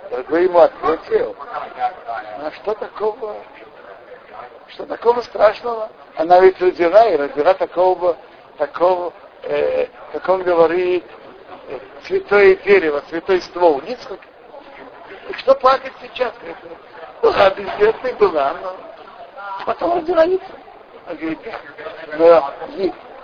Дорогой 0.10 0.44
ему 0.44 0.60
ответил, 0.60 1.36
а 1.40 2.52
что 2.52 2.74
такого, 2.76 3.36
что 4.68 4.86
такого 4.86 5.22
страшного? 5.22 5.90
Она 6.16 6.40
ведь 6.40 6.60
родила, 6.62 7.08
и 7.08 7.18
родила 7.18 7.54
такого, 7.56 8.18
такого, 8.58 9.14
э, 9.44 9.88
как 10.12 10.30
он 10.30 10.44
говорит, 10.44 11.04
э, 11.70 11.80
святое 12.06 12.56
дерево, 12.58 13.04
святой 13.10 13.42
ствол. 13.42 13.82
Несколько. 13.82 14.24
И 15.30 15.34
что 15.34 15.56
плакать 15.56 15.94
сейчас? 16.02 16.34
Была 17.22 17.50
бездетной, 17.52 18.14
была, 18.14 18.54
но 18.62 18.76
потом 19.66 19.96
родила 19.96 20.26
Ницхак. 20.26 20.58
Он 21.10 21.18
говорит, 21.18 21.40
но 22.18 22.54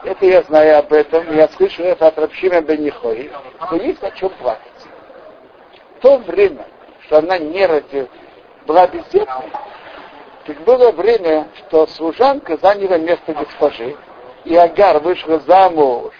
это 0.03 0.25
я 0.25 0.41
знаю 0.43 0.79
об 0.79 0.93
этом, 0.93 1.35
я 1.35 1.47
слышу 1.49 1.83
это 1.83 2.07
от 2.07 2.17
Рабшима 2.17 2.61
Бенихой, 2.61 3.31
но 3.71 3.77
есть 3.77 4.03
о 4.03 4.11
чем 4.11 4.29
плакать. 4.31 4.71
В 5.97 6.01
то 6.01 6.17
время, 6.17 6.65
что 7.05 7.19
она 7.19 7.37
не 7.37 7.65
родила, 7.65 8.07
была 8.65 8.87
бездетной, 8.87 9.51
так 10.45 10.57
было 10.61 10.91
время, 10.91 11.49
что 11.57 11.87
служанка 11.87 12.57
заняла 12.57 12.97
место 12.97 13.33
госпожи, 13.33 13.95
и 14.45 14.55
Агар 14.55 14.99
вышла 14.99 15.39
замуж 15.39 16.13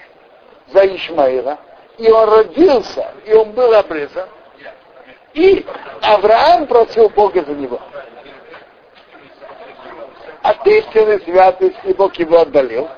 за 0.68 0.86
Ишмаила, 0.96 1.58
и 1.98 2.10
он 2.10 2.30
родился, 2.30 3.12
и 3.26 3.34
он 3.34 3.52
был 3.52 3.74
обрезан, 3.74 4.30
и 5.34 5.66
Авраам 6.02 6.68
просил 6.68 7.10
Бога 7.10 7.44
за 7.44 7.54
него. 7.54 7.80
А 10.42 10.54
ты 10.54 10.80
истинный 10.80 11.20
святость, 11.22 11.80
и 11.84 11.94
Бог 11.94 12.16
его 12.16 12.40
отдалил. 12.40 12.90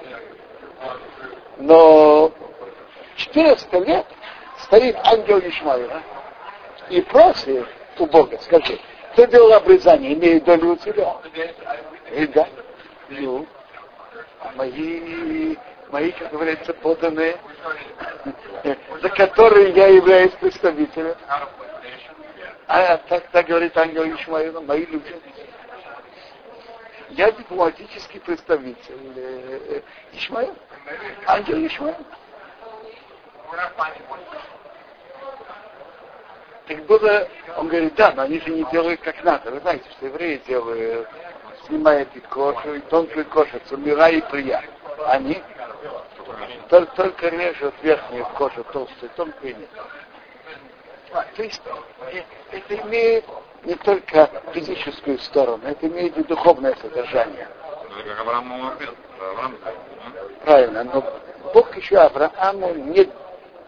Но 1.57 2.31
400 3.15 3.79
лет 3.79 4.05
стоит 4.63 4.97
ангел 5.03 5.39
Ишмаила 5.39 6.01
и 6.89 7.01
просит 7.01 7.67
у 7.99 8.05
Бога, 8.05 8.37
скажи, 8.41 8.79
кто 9.13 9.25
делал 9.25 9.53
обрезание, 9.53 10.13
имеет 10.13 10.43
долю 10.43 10.71
у 10.71 10.75
тебя? 10.77 11.17
И 12.11 12.27
да. 12.27 12.47
Ну, 13.09 13.45
мои, 14.55 15.55
мои, 15.89 16.11
как 16.11 16.31
говорится, 16.31 16.73
поданные, 16.73 17.37
за 19.01 19.09
которые 19.09 19.71
я 19.71 19.87
являюсь 19.87 20.31
представителем. 20.39 21.15
А 22.67 22.97
так, 22.97 23.27
так 23.31 23.47
говорит 23.47 23.77
ангел 23.77 24.03
Ишмаила, 24.15 24.61
мои 24.61 24.85
люди. 24.85 25.13
Я 27.11 27.29
дипломатический 27.31 28.19
представитель 28.19 29.13
э, 29.17 29.81
Ишмаил. 30.13 30.55
Ангел 31.25 31.65
Ишмаил. 31.67 31.95
Так 36.67 36.85
было, 36.85 37.27
он 37.57 37.67
говорит, 37.67 37.95
да, 37.95 38.13
но 38.13 38.21
они 38.21 38.39
же 38.39 38.51
не 38.51 38.63
делают 38.71 39.01
как 39.01 39.21
надо. 39.25 39.51
Вы 39.51 39.59
знаете, 39.59 39.89
что 39.91 40.05
евреи 40.05 40.41
делают, 40.47 41.09
снимают 41.67 42.09
и 42.15 42.21
кожу, 42.21 42.75
и 42.75 42.79
тонкую 42.79 43.25
кожицу, 43.25 43.75
мира 43.75 44.07
и 44.09 44.21
прия. 44.21 44.63
Они 45.07 45.43
только, 46.69 46.95
только 46.95 47.27
режут 47.27 47.73
верхнюю 47.81 48.25
кожу 48.37 48.63
толстую, 48.71 49.11
тонкую 49.17 49.57
нет. 49.57 49.69
То 51.35 51.43
есть 51.43 51.61
э, 52.13 52.23
это 52.51 52.75
имеет 52.87 53.25
не 53.63 53.75
только 53.75 54.29
физическую 54.53 55.19
сторону, 55.19 55.63
это 55.65 55.87
имеет 55.87 56.17
и 56.17 56.23
духовное 56.23 56.75
содержание. 56.81 57.47
Правильно, 60.43 60.83
но 60.83 61.03
Бог 61.53 61.75
еще 61.77 61.97
Аврааму 61.97 62.73
не, 62.73 63.07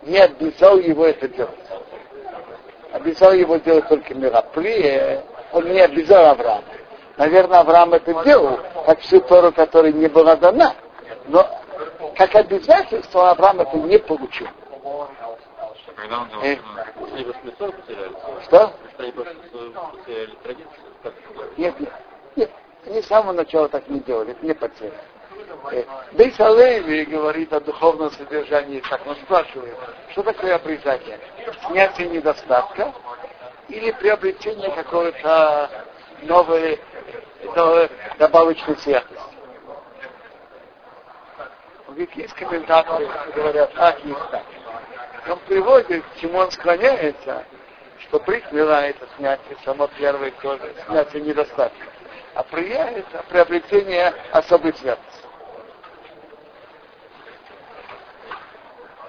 не 0.03 0.17
обязал 0.17 0.77
его 0.77 1.05
это 1.05 1.27
делать. 1.27 1.53
Обязал 2.91 3.33
его 3.33 3.57
делать 3.57 3.87
только 3.87 4.13
Мирапли, 4.13 5.21
он 5.51 5.71
не 5.71 5.79
обязал 5.79 6.25
Авраама. 6.25 6.63
Наверное, 7.17 7.59
Авраам 7.59 7.93
это 7.93 8.23
делал, 8.23 8.59
как 8.85 8.99
всю 9.01 9.21
Тору, 9.21 9.51
которая 9.51 9.91
не 9.91 10.07
была 10.07 10.35
дана. 10.35 10.73
Но 11.27 11.47
как 12.15 12.35
обязательство 12.35 13.31
Авраам 13.31 13.61
это 13.61 13.77
не 13.77 13.99
получил. 13.99 14.47
Когда 15.95 16.21
он 16.21 16.29
Э, 16.41 16.55
делал 16.55 17.33
Что? 18.43 18.73
Нет, 21.57 21.79
нет, 21.79 21.91
нет. 22.35 22.51
Они 22.85 23.01
с 23.01 23.07
самого 23.07 23.33
начала 23.33 23.69
так 23.69 23.87
не 23.87 23.99
делали, 23.99 24.31
это 24.31 24.45
не 24.45 24.53
потеря. 24.53 24.93
Э, 25.71 25.83
Бейс 26.13 26.39
Алеви 26.39 27.05
говорит 27.05 27.53
о 27.53 27.61
духовном 27.61 28.11
содержании, 28.11 28.81
так 28.89 29.05
он 29.07 29.15
спрашивает, 29.17 29.77
что 30.11 30.23
такое 30.23 30.55
обрезание? 30.55 31.19
Снятие 31.67 32.09
недостатка 32.09 32.93
или 33.69 33.91
приобретение 33.91 34.69
какой-то 34.71 35.69
новой, 36.23 36.79
новой 37.55 37.89
добавочной 38.17 38.75
святости? 38.77 39.17
Говорит, 41.87 42.11
есть 42.15 42.33
комментаторы, 42.33 43.05
которые 43.07 43.33
говорят, 43.33 43.73
так, 43.73 44.03
есть 44.03 44.29
так. 44.31 44.43
Он 45.27 45.39
приводит, 45.39 46.03
к 46.03 46.19
чему 46.19 46.39
он 46.39 46.51
склоняется, 46.51 47.45
что 47.99 48.19
прихмела 48.19 48.85
это 48.85 49.07
снятие 49.17 49.57
само 49.63 49.87
первой 49.87 50.31
кожи, 50.31 50.73
снятие 50.85 51.23
недостатка. 51.23 51.85
А 52.33 52.43
прия 52.43 52.85
это 52.85 53.23
приобретение 53.29 54.13
особой 54.31 54.73
святости. 54.73 55.23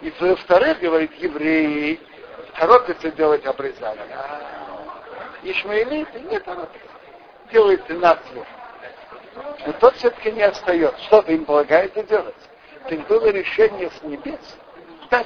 И 0.02 0.12
во-вторых, 0.20 0.80
говорит, 0.80 1.14
евреи 1.14 1.98
торопятся 2.58 3.10
делать 3.12 3.44
обрезание. 3.46 4.04
А 4.12 4.40
ишмаилиты 5.42 6.20
не 6.20 6.38
торопятся. 6.38 6.78
Делают 7.50 7.84
13 7.86 8.34
лет. 8.34 8.46
Но 9.66 9.72
тот 9.72 9.96
все-таки 9.96 10.30
не 10.30 10.42
остается. 10.42 11.02
Что 11.04 11.20
им 11.20 11.44
полагается 11.44 12.02
делать? 12.02 12.34
Так 12.88 13.06
было 13.06 13.30
решение 13.30 13.90
с 13.90 14.02
небес 14.02 14.56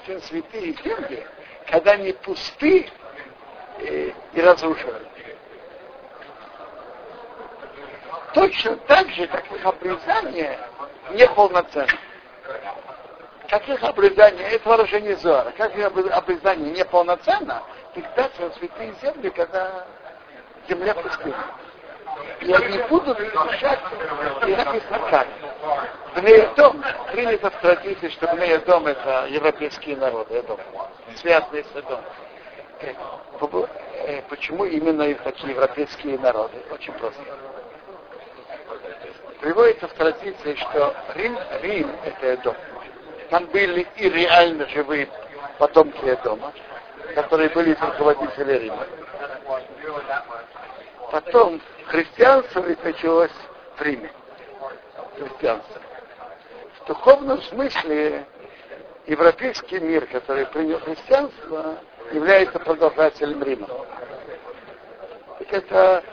им 0.08 0.20
святые 0.22 0.72
земли, 0.84 1.26
когда 1.70 1.92
они 1.92 2.12
пусты 2.12 2.90
и, 3.80 4.14
и 4.32 4.40
разрушены. 4.40 5.00
Точно 8.34 8.76
так 8.76 9.08
же, 9.10 9.26
как 9.26 9.50
их 9.50 9.64
обрезание 9.64 10.58
неполноценно. 11.12 11.98
Как 13.48 13.66
их 13.66 13.82
обрезание, 13.82 14.46
это 14.48 14.68
выражение 14.68 15.16
Зора, 15.16 15.52
как 15.56 15.74
их 15.74 15.84
обрезание 15.86 16.70
неполноценно, 16.70 17.62
им 18.38 18.52
святые 18.52 18.94
земли, 19.02 19.30
когда 19.30 19.86
земля 20.68 20.94
пустыня. 20.94 21.34
И 22.40 22.52
они 22.52 22.78
будут 22.88 23.18
решать, 23.18 23.80
и 24.46 24.54
написано 24.54 24.98
как. 25.60 25.88
Бнеедом 26.14 26.82
принято 27.12 27.50
в 27.50 27.60
традиции, 27.60 28.08
что 28.08 28.26
Бнеедом 28.34 28.86
это 28.86 29.26
европейские 29.28 29.96
народы, 29.96 30.34
Эдом, 30.38 30.58
связанные 31.16 31.64
с 31.64 31.76
Эдом. 31.76 32.00
Почему 34.28 34.64
именно 34.64 35.12
такие 35.14 35.52
европейские 35.52 36.18
народы? 36.18 36.56
Очень 36.70 36.92
просто. 36.94 37.20
Приводится 39.40 39.88
в 39.88 39.92
традиции, 39.92 40.54
что 40.54 40.94
Рим, 41.14 41.38
Рим 41.62 41.90
это 42.04 42.26
Эдом. 42.26 42.56
Там 43.30 43.46
были 43.46 43.86
и 43.96 44.08
реально 44.08 44.66
живые 44.68 45.08
потомки 45.58 46.04
Эдома, 46.04 46.52
которые 47.14 47.48
были 47.50 47.74
руководители 47.74 48.58
Рима. 48.58 48.86
Потом 51.10 51.60
христианство 51.86 52.60
ведь 52.60 52.82
началось 52.84 53.30
в 53.76 53.82
Риме. 53.82 54.10
Христианство. 55.18 55.82
В 56.80 56.86
духовном 56.86 57.42
смысле 57.42 58.24
европейский 59.06 59.80
мир, 59.80 60.06
который 60.06 60.46
принял 60.46 60.78
христианство, 60.80 61.78
является 62.12 62.58
продолжателем 62.58 63.42
Рима. 63.42 63.68
Так 65.38 65.52
это 65.52 66.04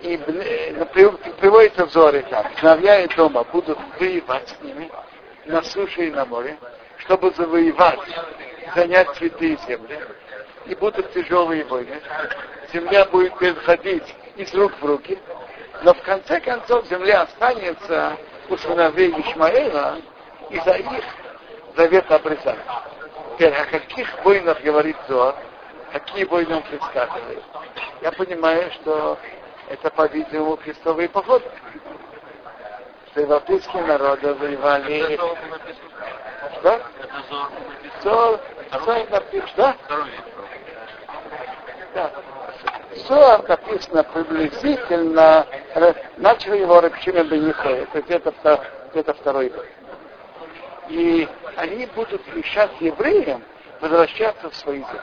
и 0.00 0.16
приводится 0.16 1.86
в 1.86 1.92
Зоре 1.92 2.22
так. 2.22 2.52
Сыновья 2.58 3.00
и 3.00 3.08
дома 3.14 3.44
будут 3.44 3.78
воевать 3.98 4.48
с 4.48 4.62
ними 4.62 4.90
на 5.46 5.62
суше 5.62 6.06
и 6.06 6.10
на 6.10 6.24
море, 6.24 6.56
чтобы 6.98 7.32
завоевать 7.32 8.00
занять 8.74 9.08
святые 9.16 9.58
земли, 9.66 9.98
и 10.66 10.74
будут 10.74 11.12
тяжелые 11.12 11.64
войны. 11.64 12.00
Земля 12.72 13.04
будет 13.06 13.36
переходить 13.38 14.14
из 14.36 14.54
рук 14.54 14.72
в 14.80 14.84
руки, 14.84 15.18
но 15.82 15.94
в 15.94 16.02
конце 16.02 16.40
концов 16.40 16.86
земля 16.86 17.22
останется 17.22 18.16
у 18.48 18.56
сыновей 18.56 19.10
Ишмаэла 19.10 19.98
из-за 20.50 20.72
их 20.72 21.04
завета 21.76 22.16
обрезания. 22.16 22.64
Теперь, 23.34 23.54
о 23.54 23.64
каких 23.66 24.24
войнах 24.24 24.60
говорит 24.60 24.96
Зор, 25.08 25.34
какие 25.92 26.24
войны 26.24 26.56
он 26.56 26.62
предсказывает? 26.62 27.42
Я 28.02 28.12
понимаю, 28.12 28.70
что 28.72 29.18
это, 29.68 29.90
по-видимому, 29.90 30.56
крестовые 30.56 31.08
походы. 31.08 31.46
Что 33.10 33.20
европейские 33.22 33.82
народы 33.84 34.34
воевали... 34.34 35.18
Что? 36.60 36.80
Зор 38.02 38.40
Зоар 38.84 39.10
написано, 39.10 39.52
да? 39.56 39.76
Да. 39.88 40.06
Зоар 43.08 43.48
написано 43.48 44.04
приблизительно, 44.04 45.46
начал 46.16 46.54
его 46.54 46.80
Рабчима 46.80 47.24
Бенихой, 47.24 47.80
это 47.80 48.02
где-то, 48.02 48.64
где-то 48.90 49.14
второй 49.14 49.48
год. 49.48 49.66
И 50.88 51.28
они 51.56 51.86
будут 51.86 52.26
мешать 52.34 52.72
евреям 52.80 53.42
возвращаться 53.80 54.50
в 54.50 54.56
свои 54.56 54.78
земли. 54.78 55.00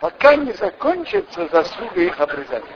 Пока 0.00 0.36
не 0.36 0.52
закончится 0.52 1.48
заслуга 1.48 2.00
их 2.02 2.20
обрезания. 2.20 2.68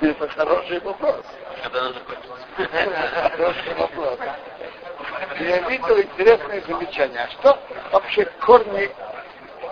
Это 0.00 0.28
хороший 0.28 0.80
вопрос. 0.80 1.24
Когда 1.62 1.80
она 1.80 1.92
закончится? 1.92 2.39
Хороший 2.56 3.74
вопрос. 3.74 4.18
Я 5.40 5.58
видел 5.68 5.98
интересное 5.98 6.60
замечание. 6.62 7.20
А 7.20 7.28
что 7.28 7.58
вообще 7.92 8.24
корни 8.40 8.90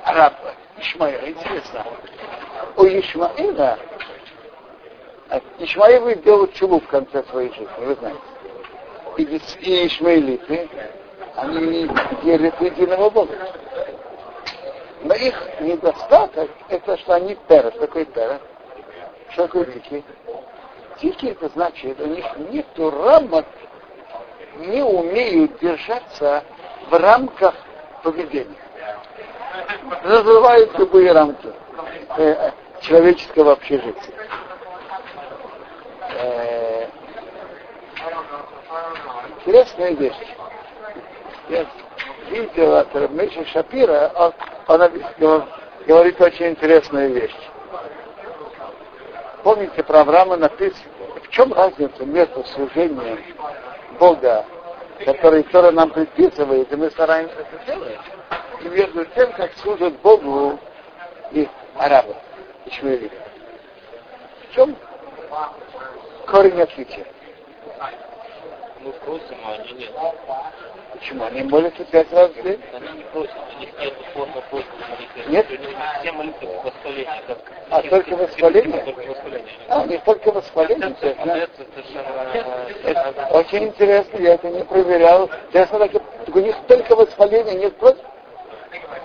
араба, 0.04 0.54
Ишмаила? 0.78 1.28
Интересно. 1.28 1.84
У 2.76 2.84
Ишмаила 2.84 3.78
Ишмаилы 5.58 6.16
делают 6.16 6.54
чулу 6.54 6.80
в 6.80 6.86
конце 6.86 7.22
своей 7.24 7.50
жизни, 7.50 7.68
вы 7.78 7.94
знаете. 7.96 8.20
И, 9.18 9.86
Ишмаилиты, 9.86 10.68
они 11.36 11.90
верят 12.22 12.58
в 12.58 12.62
единого 12.62 13.10
Бога. 13.10 13.34
Но 15.02 15.14
их 15.14 15.34
недостаток, 15.60 16.50
это 16.68 16.96
что 16.98 17.14
они 17.14 17.36
пера. 17.46 17.70
Что 17.70 17.80
такое 17.80 18.04
пера? 18.06 18.40
Что 19.30 19.46
такое 19.46 19.64
дикий? 19.66 20.04
Дикий 21.00 21.28
это 21.28 21.48
значит, 21.50 22.00
у 22.00 22.06
них 22.06 22.24
нет 22.50 22.66
рамок, 22.76 23.46
не 24.56 24.82
умеют 24.82 25.58
держаться 25.60 26.42
в 26.90 26.94
рамках 26.94 27.54
поведения. 28.02 28.56
Разрывают 30.02 30.76
любые 30.76 31.12
рамки 31.12 31.52
э, 32.16 32.50
человеческого 32.80 33.52
общежития. 33.52 34.14
Э, 36.16 36.86
интересная 39.38 39.92
вещь. 39.92 40.36
Я 41.48 41.66
видел 42.30 42.74
от 42.74 42.92
Миша 43.10 43.44
Шапира, 43.46 44.10
он, 44.66 44.82
он 45.20 45.44
говорит 45.86 46.20
очень 46.20 46.48
интересную 46.48 47.12
вещь. 47.12 47.36
Помните, 49.48 49.82
про 49.82 50.00
Авраама 50.00 50.36
написано, 50.36 50.90
в 51.24 51.28
чем 51.30 51.54
разница 51.54 52.04
между 52.04 52.44
служением 52.44 53.18
Бога, 53.98 54.44
который 55.06 55.42
Тора 55.44 55.70
нам 55.70 55.88
предписывает, 55.88 56.70
и 56.70 56.76
мы 56.76 56.90
стараемся 56.90 57.34
это 57.34 57.64
делать, 57.64 57.98
и 58.60 58.68
между 58.68 59.06
тем, 59.06 59.32
как 59.32 59.50
служат 59.54 59.98
Богу 60.00 60.60
и 61.30 61.48
арабы, 61.78 62.14
и 62.66 62.70
шмели. 62.72 63.10
В 64.50 64.54
чем 64.54 64.76
корень 66.26 66.60
отличия? 66.60 67.06
Мы 68.80 68.92
просим, 68.92 69.36
а 69.44 69.54
они 69.54 69.72
нет. 69.72 69.90
Почему? 70.92 71.24
Они 71.24 71.42
молятся 71.42 71.84
пять 71.84 72.12
раз 72.12 72.30
в 72.30 72.42
день? 72.42 72.60
Они 72.72 72.98
не 72.98 73.04
просят, 73.04 73.34
у 73.56 73.60
них 73.60 73.68
нет 73.78 73.94
формы 74.14 74.42
просьбы. 74.50 74.70
Нет? 75.28 75.46
Все 76.00 76.12
молитвы 76.12 76.48
восхваления. 76.62 77.22
Как... 77.26 77.38
А, 77.70 77.82
только 77.82 78.16
восхваление? 78.16 78.80
Только 78.84 79.08
восхваление. 79.08 79.52
А, 79.68 79.82
у 79.82 79.86
них 79.86 80.04
только 80.04 80.32
восхваление? 80.32 80.86
А 80.86 81.36
это 81.36 81.66
совершенно... 81.74 82.08
Это 82.84 83.28
очень 83.32 83.64
интересно, 83.64 84.18
я 84.18 84.34
это 84.34 84.48
не 84.48 84.64
проверял. 84.64 85.28
Честно, 85.52 85.78
так, 85.80 86.02
у 86.34 86.38
них 86.38 86.56
только 86.68 86.94
восхваление, 86.94 87.54
нет 87.54 87.76
просьб? 87.76 87.98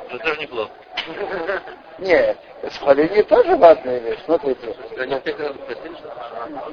Это 0.10 0.20
тоже 0.24 0.42
неплохо. 0.42 0.72
Нет, 2.04 2.38
восхваление 2.62 3.24
тоже 3.24 3.56
важная 3.56 4.00
вещь. 4.00 4.20
Смотрите. 4.26 4.76
Они 5.00 5.16
что 5.16 5.34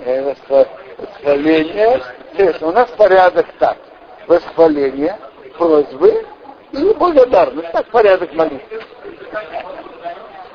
Э, 0.04 0.34
Восхваление. 0.98 2.02
Интересно, 2.32 2.66
у 2.68 2.72
нас 2.72 2.90
порядок 2.90 3.46
так. 3.60 3.78
Восхваление, 4.26 5.16
просьбы 5.56 6.26
и 6.72 6.92
благодарность. 6.94 7.70
Так 7.70 7.86
порядок 7.90 8.32
молитвы. 8.32 8.82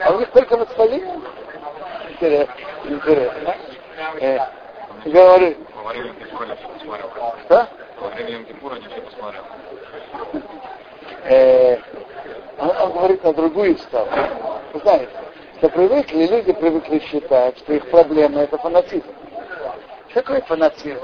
А 0.01 0.11
у 0.11 0.19
них 0.19 0.29
только 0.31 0.57
восхваление? 0.57 1.21
Интересно. 2.09 2.53
Интересно. 2.83 3.55
Э, 4.19 4.39
говорю, 5.05 5.55
Во 5.73 5.89
время 5.89 6.13
Кипура 6.15 6.45
не 6.47 6.55
все 6.55 6.67
посмотрел. 6.67 7.11
что? 7.45 7.67
Во 8.01 8.07
время 8.09 8.43
Кипура 8.43 8.75
не 8.75 8.87
все 8.87 9.01
посмотрел. 9.01 9.43
Он, 12.59 12.69
он 12.69 12.91
говорит 12.93 13.23
на 13.23 13.33
другую 13.33 13.77
сторону. 13.77 14.11
Вы 14.73 14.79
знаете, 14.79 15.09
что 15.57 15.69
привыкли, 15.69 16.25
люди 16.27 16.53
привыкли 16.53 16.99
считать, 16.99 17.57
что 17.59 17.73
их 17.73 17.89
проблема 17.89 18.41
это 18.41 18.57
фанатизм. 18.57 19.07
Что 20.09 20.21
такое 20.21 20.41
фанатизм? 20.41 21.01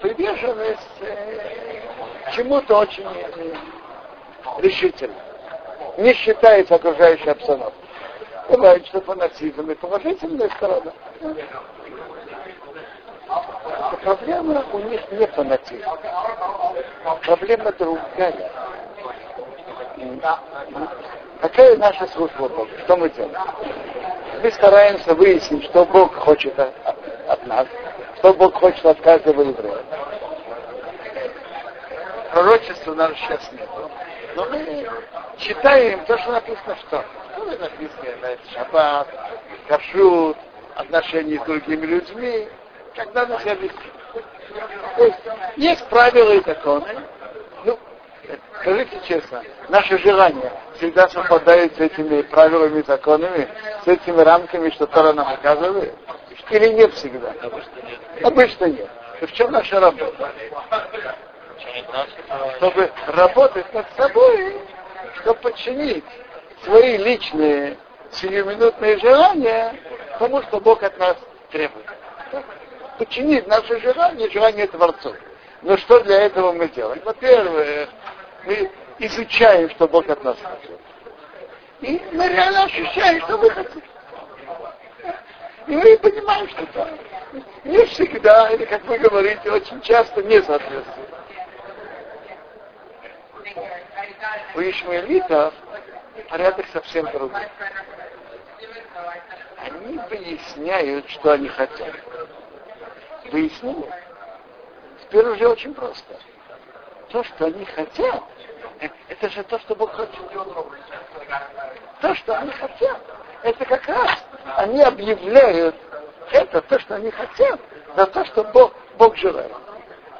Приверженность 0.00 0.80
э, 1.00 1.80
чему-то 2.34 2.78
очень 2.78 3.04
э, 3.04 3.54
решительно. 4.58 5.14
Не 5.98 6.12
считается 6.14 6.74
окружающей 6.74 7.30
обстановкой. 7.30 7.84
Бывает, 8.48 8.86
что 8.86 9.00
фанатизм 9.00 9.70
и 9.70 9.74
положительная 9.74 10.50
сторона. 10.50 10.92
проблема 14.02 14.64
у 14.72 14.78
них 14.80 15.00
не 15.12 15.26
фанатизм. 15.26 15.88
Проблема 17.22 17.72
другая. 17.72 18.50
Какая 21.40 21.76
наша 21.76 22.06
служба 22.08 22.48
Богу? 22.48 22.68
Что 22.84 22.96
мы 22.96 23.10
делаем? 23.10 23.36
Мы 24.42 24.50
стараемся 24.52 25.14
выяснить, 25.14 25.64
что 25.64 25.84
Бог 25.84 26.14
хочет 26.14 26.58
от, 26.58 27.46
нас, 27.46 27.66
что 28.18 28.34
Бог 28.34 28.54
хочет 28.54 28.84
от 28.84 29.00
каждого 29.00 29.42
еврея. 29.42 29.78
Пророчества 32.32 32.92
у 32.92 32.94
нас 32.94 33.12
сейчас 33.16 33.52
нет. 33.52 33.68
Но 34.34 34.46
мы 34.46 34.88
читаем 35.38 36.04
то, 36.06 36.18
что 36.18 36.32
написано 36.32 36.76
что. 36.76 37.04
Ну, 37.36 37.46
написано 37.46 38.16
на 38.22 38.26
это 38.26 38.50
шаббат, 38.52 39.08
кашрут, 39.68 40.36
отношения 40.74 41.38
с 41.38 41.44
другими 41.44 41.86
людьми, 41.86 42.48
себя 43.40 43.54
вести. 43.54 43.78
То 44.96 45.04
есть 45.04 45.18
есть 45.56 45.84
правила 45.88 46.32
и 46.32 46.44
законы. 46.44 46.86
Скажите 48.60 48.98
честно, 49.06 49.42
наше 49.68 49.98
желание 49.98 50.50
всегда 50.76 51.08
совпадает 51.08 51.76
с 51.76 51.80
этими 51.80 52.22
правилами 52.22 52.82
законами, 52.86 53.48
с 53.84 53.86
этими 53.86 54.20
рамками, 54.22 54.70
что 54.70 54.86
Тора 54.86 55.12
нам 55.12 55.28
оказывает? 55.28 55.94
Или 56.50 56.68
нет 56.68 56.94
всегда? 56.94 57.34
Обычно 57.42 57.80
нет. 57.82 58.00
Обычно 58.22 58.64
нет. 58.66 58.88
И 59.20 59.26
в 59.26 59.32
чем 59.32 59.52
наша 59.52 59.80
работа? 59.80 60.32
Чтобы 62.56 62.90
работать 63.08 63.72
над 63.74 63.86
собой, 63.96 64.56
чтобы 65.20 65.40
подчинить 65.40 66.04
свои 66.64 66.96
личные 66.96 67.76
сиюминутные 68.10 68.98
желания 68.98 69.74
тому, 70.18 70.42
что 70.42 70.60
Бог 70.60 70.82
от 70.82 70.98
нас 70.98 71.16
требует. 71.50 71.86
Подчинить 72.98 73.46
наши 73.46 73.80
желания, 73.80 74.30
желания 74.30 74.66
Творцу. 74.66 75.14
Но 75.62 75.76
что 75.78 76.00
для 76.00 76.22
этого 76.22 76.52
мы 76.52 76.68
делаем? 76.68 77.00
Во-первых, 77.04 77.88
мы 78.46 78.70
изучаем, 78.98 79.70
что 79.70 79.88
Бог 79.88 80.08
от 80.08 80.22
нас 80.24 80.36
хочет. 80.38 80.80
И 81.80 82.02
мы 82.12 82.28
реально 82.28 82.64
ощущаем, 82.64 83.20
что 83.22 83.38
мы 83.38 83.50
хотим. 83.50 83.82
И 85.66 85.76
мы 85.76 85.98
понимаем, 85.98 86.48
что 86.48 86.66
да, 86.74 86.90
не 87.64 87.84
всегда, 87.86 88.50
или, 88.50 88.64
как 88.66 88.84
вы 88.84 88.98
говорите, 88.98 89.50
очень 89.50 89.80
часто 89.80 90.22
не 90.22 90.42
соответствует. 90.42 91.08
У 94.54 94.60
ишмаэлитов 94.60 95.54
порядок 96.28 96.66
совсем 96.72 97.10
другой. 97.10 97.48
Они 99.58 99.98
выясняют, 100.10 101.08
что 101.10 101.32
они 101.32 101.48
хотят. 101.48 101.94
Выяснили? 103.32 103.90
Теперь 105.02 105.26
уже 105.26 105.48
очень 105.48 105.74
просто. 105.74 106.18
То, 107.14 107.22
что 107.22 107.44
они 107.44 107.64
хотят, 107.64 108.24
э, 108.80 108.88
это 109.08 109.28
же 109.28 109.44
то, 109.44 109.56
что 109.60 109.76
Бог 109.76 109.92
хочет. 109.92 110.18
То, 112.00 112.12
что 112.16 112.36
они 112.36 112.50
хотят, 112.50 113.00
это 113.44 113.64
как 113.66 113.86
раз 113.86 114.24
они 114.56 114.82
объявляют 114.82 115.76
это 116.32 116.60
то, 116.62 116.76
что 116.80 116.96
они 116.96 117.12
хотят, 117.12 117.60
за 117.94 118.06
то, 118.06 118.24
что 118.24 118.42
Бог, 118.42 118.72
Бог 118.98 119.16
желает. 119.16 119.52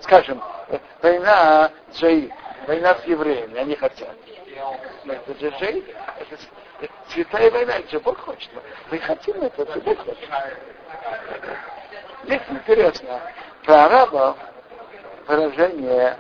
Скажем, 0.03 0.41
э, 0.69 0.79
война 1.03 1.73
Джаи, 1.95 2.33
война 2.69 2.95
с 2.95 3.05
евреями, 3.07 3.59
они 3.59 3.75
хотят. 3.75 4.15
Это 5.05 5.35
же 5.41 5.49
Джаи, 5.59 5.85
это, 6.21 6.37
это 6.81 6.93
святая 7.09 7.51
война, 7.51 7.73
это 7.73 7.91
же 7.91 7.99
Бог 7.99 8.21
хочет. 8.21 8.51
Мы 8.93 9.01
хотим 9.01 9.43
это, 9.43 9.63
это 9.63 9.81
Бог 9.81 9.99
хочет. 9.99 10.31
Здесь 12.23 12.43
интересно, 12.51 13.21
про 13.65 13.87
арабов 13.87 14.37
выражение 15.27 16.17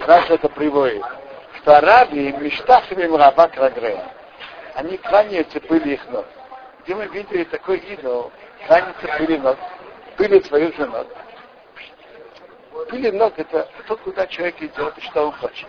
Раш 0.00 0.30
это 0.30 0.48
приводит, 0.48 1.02
что 1.56 1.78
араби 1.78 2.34
мечтахами 2.38 3.04
раба 3.16 3.48
крагрея. 3.48 4.12
Они 4.74 4.96
кланяются 4.98 5.60
пыли 5.60 5.94
их 5.94 6.08
ног. 6.10 6.26
Где 6.84 6.94
мы 6.94 7.06
видели 7.06 7.44
такой 7.44 7.78
идол, 7.78 8.30
кланяются 8.66 9.08
пыли 9.18 9.38
ног, 9.38 9.56
пыли 10.16 10.40
своих 10.42 10.76
же 10.76 10.86
ног. 10.86 11.06
Пыли 12.90 13.10
ног 13.10 13.32
это 13.36 13.68
то, 13.88 13.96
куда 13.96 14.26
человек 14.26 14.62
идет 14.62 14.96
и 14.96 15.00
что 15.00 15.26
он 15.26 15.32
хочет. 15.32 15.68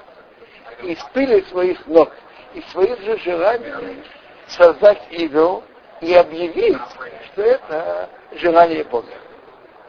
И 0.84 0.91
из 0.91 1.03
пыли 1.13 1.41
своих 1.43 1.86
ног 1.88 2.12
и 2.53 2.62
своих 2.69 2.99
же 3.01 3.17
желаний 3.19 4.03
создать 4.47 5.01
идол 5.12 5.63
и 6.01 6.13
объявить, 6.13 6.77
что 7.32 7.41
это 7.41 8.10
желание 8.34 8.84
Бога. 8.84 9.13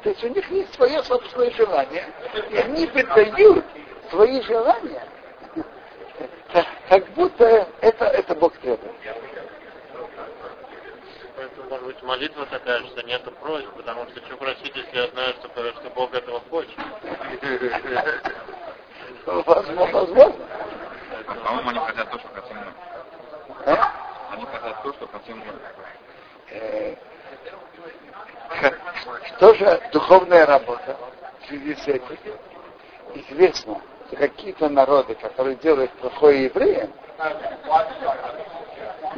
То 0.02 0.10
есть 0.10 0.22
у 0.24 0.28
них 0.28 0.48
есть 0.50 0.74
свое 0.74 1.02
собственное 1.02 1.50
желание, 1.50 2.06
и 2.50 2.56
они 2.56 2.86
выдают 2.86 3.64
свои 4.10 4.40
желания, 4.42 5.02
как 6.88 7.06
будто 7.10 7.68
это, 7.80 8.04
это 8.06 8.34
Бог 8.34 8.56
требует. 8.58 8.92
Поэтому, 11.36 11.68
может 11.70 11.86
быть, 11.86 12.02
молитва 12.02 12.46
такая, 12.46 12.82
что 12.84 13.02
нету 13.02 13.30
просьб, 13.32 13.68
потому 13.76 14.08
что 14.08 14.20
что 14.26 14.36
просить, 14.36 14.74
если 14.74 14.96
я 14.96 15.06
знаю, 15.08 15.34
что, 15.34 15.48
что 15.48 15.90
Бог 15.90 16.12
этого 16.14 16.40
хочет. 16.50 16.76
Возможно. 19.26 19.86
возможно. 19.92 20.46
По-моему, 21.44 21.70
они 21.70 21.78
хотят 21.80 22.10
то, 22.10 22.18
что 22.18 22.28
хотим 22.28 22.56
мы. 22.56 23.72
А? 23.72 23.92
Они 24.32 24.46
хотят 24.46 24.82
то, 24.82 24.92
что 24.94 25.06
хотим 25.06 25.38
мы. 25.38 25.44
Э, 26.50 26.96
Что 29.26 29.54
же 29.54 29.80
духовная 29.92 30.46
работа 30.46 30.96
в 31.40 31.46
связи 31.46 31.74
с 31.74 31.86
этим? 31.86 32.18
Известно, 33.14 33.80
что 34.08 34.16
какие-то 34.16 34.68
народы, 34.68 35.14
которые 35.14 35.56
делают 35.56 35.90
плохое 35.92 36.44
евреям, 36.44 36.90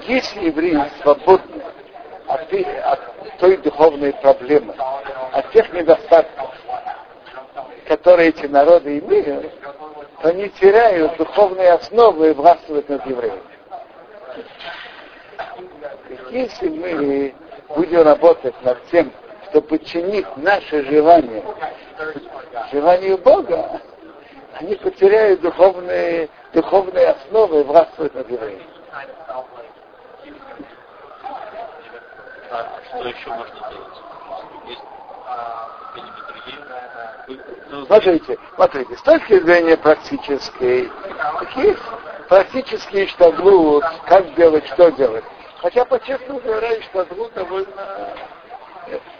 если 0.06 0.46
евреи 0.46 0.82
свободны 1.02 1.62
от, 2.26 2.52
от 2.52 3.38
той 3.38 3.56
духовной 3.58 4.12
проблемы, 4.14 4.74
от 5.32 5.50
тех 5.52 5.72
недостатков, 5.72 6.50
которые 7.86 8.30
эти 8.30 8.46
народы 8.46 8.98
имеют, 8.98 9.52
то 10.22 10.28
они 10.28 10.48
теряют 10.50 11.16
духовные 11.16 11.72
основы 11.72 12.30
и 12.30 12.34
властвуют 12.34 12.88
над 12.88 13.04
евреями. 13.06 13.42
Если 16.30 16.68
мы 16.68 17.34
будем 17.68 18.02
работать 18.02 18.54
над 18.62 18.84
тем, 18.86 19.12
чтобы 19.48 19.68
подчинить 19.68 20.26
наше 20.36 20.84
желание 20.84 21.42
желанию 22.72 23.18
Бога, 23.18 23.80
они 24.60 24.74
потеряют 24.76 25.40
духовные, 25.40 26.28
духовные 26.52 27.08
основы 27.08 27.60
и 27.60 27.64
властвуют 27.64 28.14
над 28.14 28.30
евреями. 28.30 28.66
А 32.50 32.66
что 32.88 33.08
еще 33.08 33.28
можно 33.30 33.70
делать? 33.70 33.94
Другие? 36.28 37.48
Ну, 37.70 37.86
Смотрите, 37.86 38.38
смотрите, 38.54 38.96
с 38.96 39.02
точки 39.02 39.38
зрения 39.40 39.76
практической, 39.76 40.90
есть 41.56 41.80
практический 42.28 43.06
штаблут, 43.06 43.84
как 44.06 44.34
делать, 44.34 44.66
что 44.66 44.90
делать. 44.90 45.24
Хотя, 45.58 45.84
по 45.84 45.98
честному 46.00 46.40
говоря, 46.40 46.82
штаблут 46.82 47.32
довольно, 47.34 48.14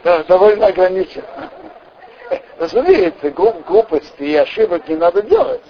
да, 0.02 0.22
довольно 0.24 0.66
ограничен. 0.66 1.24
Разумеется, 2.60 3.30
глуп- 3.30 3.64
глупости 3.64 4.22
и 4.22 4.36
ошибок 4.36 4.86
не 4.86 4.96
надо 4.96 5.22
делать. 5.22 5.62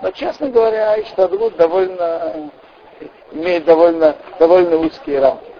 Но, 0.00 0.12
честно 0.12 0.48
говоря, 0.48 1.04
штаблут 1.06 1.56
довольно, 1.56 2.52
имеет 3.32 3.64
довольно, 3.64 4.14
довольно 4.38 4.76
узкие 4.76 5.18
рамки. 5.18 5.52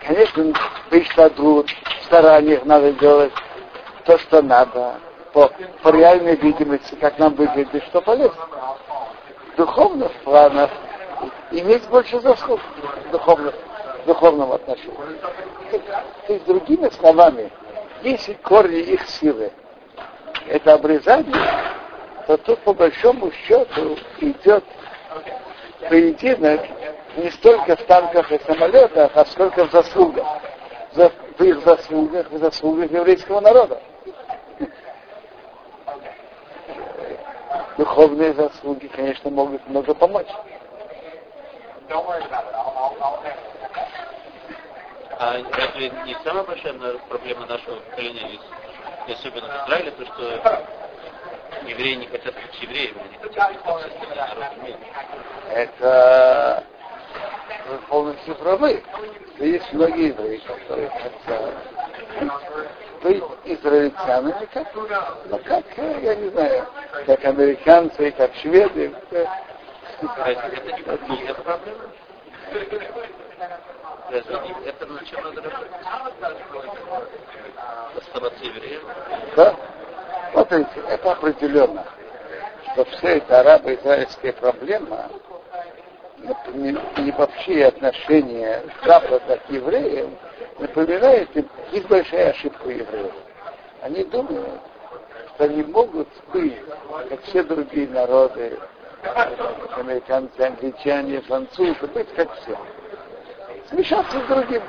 Конечно, 0.00 0.52
Иштадрут, 0.90 1.70
в 1.70 2.04
стараниях 2.06 2.64
надо 2.64 2.92
делать 2.94 3.32
то, 4.06 4.18
что 4.18 4.42
надо, 4.42 4.94
по, 5.32 5.52
по 5.84 5.90
реальной 5.90 6.34
видимости, 6.34 6.96
как 6.96 7.16
нам 7.20 7.34
выглядит, 7.34 7.84
что 7.84 8.00
полезно. 8.00 8.48
Духовных 9.56 10.10
планах 10.24 10.70
иметь 11.50 11.88
больше 11.88 12.20
заслуг 12.20 12.60
духовных, 13.10 13.54
в 14.02 14.06
духовном 14.06 14.52
отношении. 14.52 15.18
То, 16.26 16.32
есть, 16.32 16.44
другими 16.46 16.88
словами, 16.90 17.50
если 18.02 18.34
корни 18.34 18.78
их 18.78 19.08
силы 19.08 19.52
это 20.48 20.74
обрезание, 20.74 21.34
то 22.26 22.36
тут 22.36 22.58
по 22.60 22.72
большому 22.72 23.30
счету 23.32 23.96
идет 24.20 24.64
поединок 25.88 26.60
не 27.16 27.30
столько 27.30 27.76
в 27.76 27.82
танках 27.84 28.30
и 28.30 28.38
самолетах, 28.40 29.10
а 29.14 29.24
сколько 29.24 29.66
в 29.66 29.72
заслугах. 29.72 30.26
За, 30.92 31.10
в 31.38 31.40
их 31.42 31.60
заслугах, 31.60 32.30
в 32.30 32.38
заслугах 32.38 32.90
еврейского 32.90 33.40
народа. 33.40 33.80
Духовные 37.76 38.32
заслуги, 38.32 38.86
конечно, 38.86 39.30
могут 39.30 39.66
много 39.68 39.94
помочь. 39.94 40.28
А 45.18 45.36
разве 45.52 45.90
не 46.04 46.16
самая 46.24 46.44
большая 46.44 46.74
проблема 47.08 47.46
нашего 47.46 47.76
поколения, 47.76 48.38
и 49.06 49.12
особенно 49.12 49.48
в 49.48 49.66
Израиле, 49.66 49.90
то, 49.92 50.04
что 50.04 50.62
евреи 51.66 51.94
не 51.94 52.06
хотят 52.06 52.34
быть 52.34 52.62
евреями, 52.62 53.00
они 53.00 53.16
хотят 53.18 53.52
быть 53.52 53.64
мира? 54.62 54.78
Это 55.50 56.64
вы 57.68 57.78
полностью 57.88 58.34
правы. 58.36 58.82
Есть 59.38 59.72
многие 59.72 60.08
евреи, 60.08 60.38
которые 60.38 60.90
хотят 60.90 61.54
быть 63.02 63.22
израильтянами, 63.44 64.48
как, 64.52 64.74
ну, 64.74 65.38
как, 65.44 65.64
я 66.02 66.14
не 66.14 66.28
знаю, 66.30 66.66
как 67.06 67.24
американцы, 67.24 68.10
как 68.12 68.34
шведы. 68.36 68.92
Разве 70.02 70.58
это 70.84 70.98
не 71.08 71.34
проблема? 71.34 71.84
Разве 74.10 74.38
не 74.40 74.68
это 74.68 74.86
на 74.86 75.04
чем 75.04 75.24
надо 75.24 75.42
работать? 75.42 75.70
Да? 79.36 79.56
Видите, 80.56 80.80
это 80.88 81.12
определенно, 81.12 81.84
что 82.72 82.84
все 82.84 83.16
это 83.16 83.40
арабо-израильская 83.40 84.32
проблема, 84.32 85.08
и 86.96 87.12
вообще 87.12 87.64
отношение 87.64 88.62
Запада 88.84 89.38
к 89.46 89.50
евреям 89.50 90.16
напоминает 90.58 91.34
им, 91.36 91.48
есть 91.72 91.88
большая 91.88 92.30
ошибка 92.30 92.68
евреев. 92.68 93.12
Они 93.82 94.04
думают, 94.04 94.60
что 95.34 95.44
они 95.44 95.62
могут 95.62 96.08
быть, 96.32 96.58
как 97.08 97.22
все 97.22 97.42
другие 97.42 97.88
народы, 97.88 98.58
американцы, 99.76 100.40
англичане, 100.40 101.20
французы, 101.22 101.86
быть 101.88 102.12
как 102.14 102.32
все. 102.36 102.56
Смешаться 103.68 104.20
с 104.20 104.26
другим. 104.28 104.62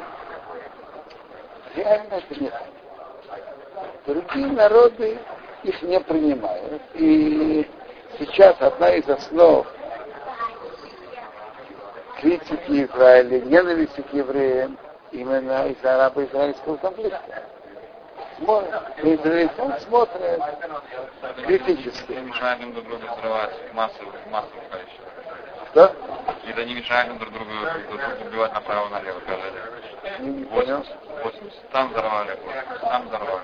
Реально 1.75 2.13
это 2.13 2.41
нет. 2.41 2.53
Другие 4.05 4.47
народы 4.47 5.19
их 5.63 5.81
не 5.81 5.99
принимают. 5.99 6.81
И 6.95 7.67
сейчас 8.17 8.55
одна 8.59 8.89
из 8.95 9.07
основ 9.09 9.67
критики 12.19 12.85
Израиля, 12.85 13.41
ненависти 13.41 14.01
к 14.01 14.13
евреям 14.13 14.77
именно 15.11 15.67
из 15.67 15.83
арабо-израильского 15.83 16.77
конфликта. 16.77 17.43
Израильтян 18.39 19.79
смотрят 19.81 20.41
критически. 21.45 22.11
Мешаем 22.11 22.73
друг 22.73 22.87
другу 22.87 23.03
взрывать 23.17 23.73
массовых, 23.73 24.13
массовых 24.29 24.69
количеств. 24.69 25.01
Что? 25.71 25.95
Это 26.47 26.65
не 26.65 26.75
мешаем 26.75 27.17
друг 27.17 27.33
другу 27.33 27.51
убивать 28.25 28.53
направо-налево. 28.53 29.21
Не 30.19 30.45
понял. 30.45 30.85
80. 31.23 31.69
Там 31.71 31.89
взорвали, 31.89 32.39
там 32.81 33.07
взорвали. 33.07 33.43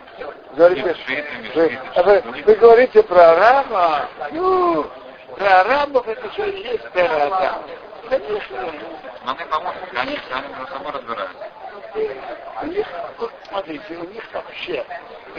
Говорите, 0.55 0.95
шииты, 1.05 1.79
а 1.95 2.03
вы, 2.03 2.23
вы 2.45 2.55
говорите 2.55 3.03
про 3.03 3.31
араба? 3.31 4.09
Ну, 4.31 4.85
про 5.35 5.61
арабов 5.61 6.07
это 6.07 6.31
что 6.33 6.45
и 6.45 6.63
есть 6.63 6.87
про 6.91 7.25
Адам. 7.25 7.63
Конечно. 8.09 8.73
Но 9.25 9.31
они 9.31 9.45
помогут, 9.49 9.75
они, 9.95 10.19
они 10.31 10.47
между 10.49 10.67
собой 10.67 10.91
разбираются. 10.91 11.45
У 11.95 12.65
них, 12.65 12.87
вот 13.17 13.31
смотрите, 13.47 13.97
у 13.97 14.05
них 14.05 14.23
вообще 14.33 14.85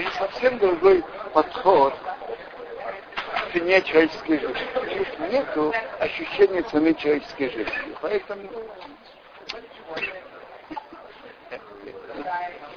них 0.05 0.13
совсем 0.15 0.59
другой 0.59 1.05
подход 1.33 1.95
к 1.95 3.53
цене 3.53 3.83
человеческой 3.83 4.39
жизни. 4.39 4.67
У 4.77 4.85
них 4.85 5.19
нету 5.31 5.75
ощущения 5.99 6.63
цены 6.63 6.95
человеческой 6.95 7.51
жизни. 7.51 7.97
Поэтому 8.01 8.49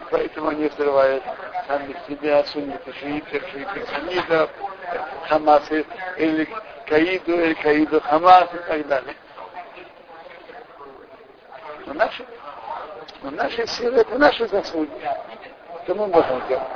Поэтому 0.09 0.49
они 0.49 0.67
взрывают 0.67 1.23
сами 1.67 1.93
себя, 2.07 2.43
сунниты, 2.45 2.93
шииты, 2.93 3.41
шииты, 3.51 3.85
суннитов, 3.87 4.49
хамасы, 5.27 5.85
или 6.17 6.47
каиду, 6.85 7.33
или 7.33 7.53
каиду, 7.55 7.99
хамас 7.99 8.49
и 8.53 8.57
так 8.69 8.87
далее. 8.87 9.15
Но 11.85 11.93
наши, 11.93 12.25
но 13.21 13.31
наши 13.31 13.65
силы, 13.67 13.99
это 14.01 14.17
наши 14.17 14.47
заслуги. 14.47 14.91
Что 15.83 15.95
мы 15.95 16.07
можем 16.07 16.47
делать? 16.47 16.67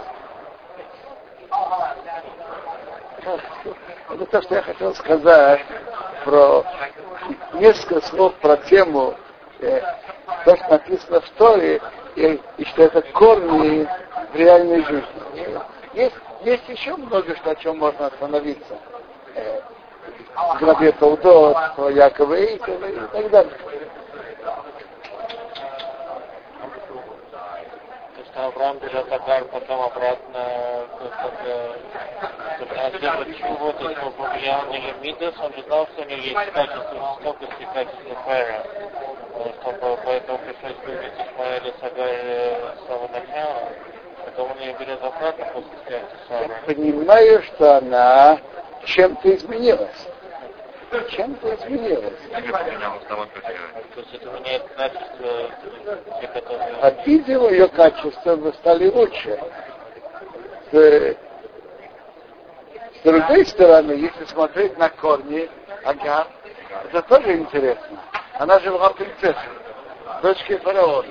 Это 4.09 4.25
то, 4.25 4.41
что 4.41 4.55
я 4.55 4.61
хотел 4.63 4.95
сказать 4.95 5.61
про 6.25 6.65
несколько 7.53 8.05
слов 8.07 8.33
про 8.35 8.57
тему, 8.57 9.15
э, 9.59 9.81
то, 10.45 10.55
что 10.55 10.69
написано 10.69 11.21
в 11.21 11.29
Торе, 11.31 11.81
и, 12.15 12.41
и 12.57 12.65
что 12.65 12.83
это 12.83 13.01
корни 13.13 13.87
в 14.33 14.35
реальной 14.35 14.83
жизни. 14.83 15.61
Есть, 15.93 16.15
есть 16.43 16.67
еще 16.69 16.95
много 16.95 17.35
что, 17.35 17.51
о 17.51 17.55
чем 17.55 17.77
можно 17.77 18.07
остановиться. 18.07 18.77
Э, 19.35 19.61
Толдот, 20.99 21.57
про 21.75 21.89
Якова 21.89 22.35
Икова 22.55 22.85
и 22.85 22.99
так 23.11 23.29
далее. 23.29 23.53
Что 28.41 28.47
Авраам 28.47 28.79
берет 28.79 29.05
Агар 29.11 29.45
потом 29.45 29.81
обратно, 29.81 30.87
чтобы 30.97 31.75
сделать 32.97 33.37
чего, 33.37 33.71
то 33.71 33.87
есть 33.87 34.01
он 34.01 34.11
повлиял 34.13 34.63
на 34.63 34.77
Лемидес, 34.77 35.35
он 35.39 35.53
же 35.53 35.61
знал, 35.61 35.87
что 35.93 36.01
у 36.01 36.05
него 36.05 36.21
есть 36.21 36.51
качество 36.51 36.91
жестокости, 36.91 37.67
качество 37.71 38.15
фэра. 38.25 38.63
Чтобы 39.61 39.99
поэтому 40.03 40.39
пришлось 40.39 40.75
выбить 40.87 41.13
Исмаэля 41.19 41.71
с 41.71 41.83
Агар 41.83 42.09
с 42.77 42.79
самого 42.87 43.07
начала. 43.09 43.69
Потом 44.25 44.51
он 44.51 44.59
ее 44.59 44.73
берет 44.73 45.03
обратно 45.03 45.45
после 45.53 45.77
смерти 45.85 46.15
Сары. 46.27 46.55
Понимаю, 46.65 47.43
что 47.43 47.77
она 47.77 48.39
чем-то 48.85 49.35
изменилась. 49.35 50.07
Качество 54.75 55.49
те, 56.19 56.27
которые... 56.27 56.75
От 56.81 57.07
видео 57.07 57.49
ее 57.49 57.69
качества 57.69 58.35
вы 58.35 58.51
стали 58.53 58.89
лучше. 58.89 59.39
С, 60.71 60.73
с 60.73 61.15
другой 63.03 63.45
стороны, 63.45 63.93
если 63.93 64.25
смотреть 64.25 64.77
на 64.77 64.89
корни, 64.89 65.49
ага, 65.85 66.27
это 66.89 67.01
тоже 67.03 67.37
интересно. 67.37 67.97
Она 68.33 68.59
же 68.59 68.71
была 68.71 68.89
принцессой, 68.89 69.49
дочкой 70.21 70.57
фараона. 70.57 71.07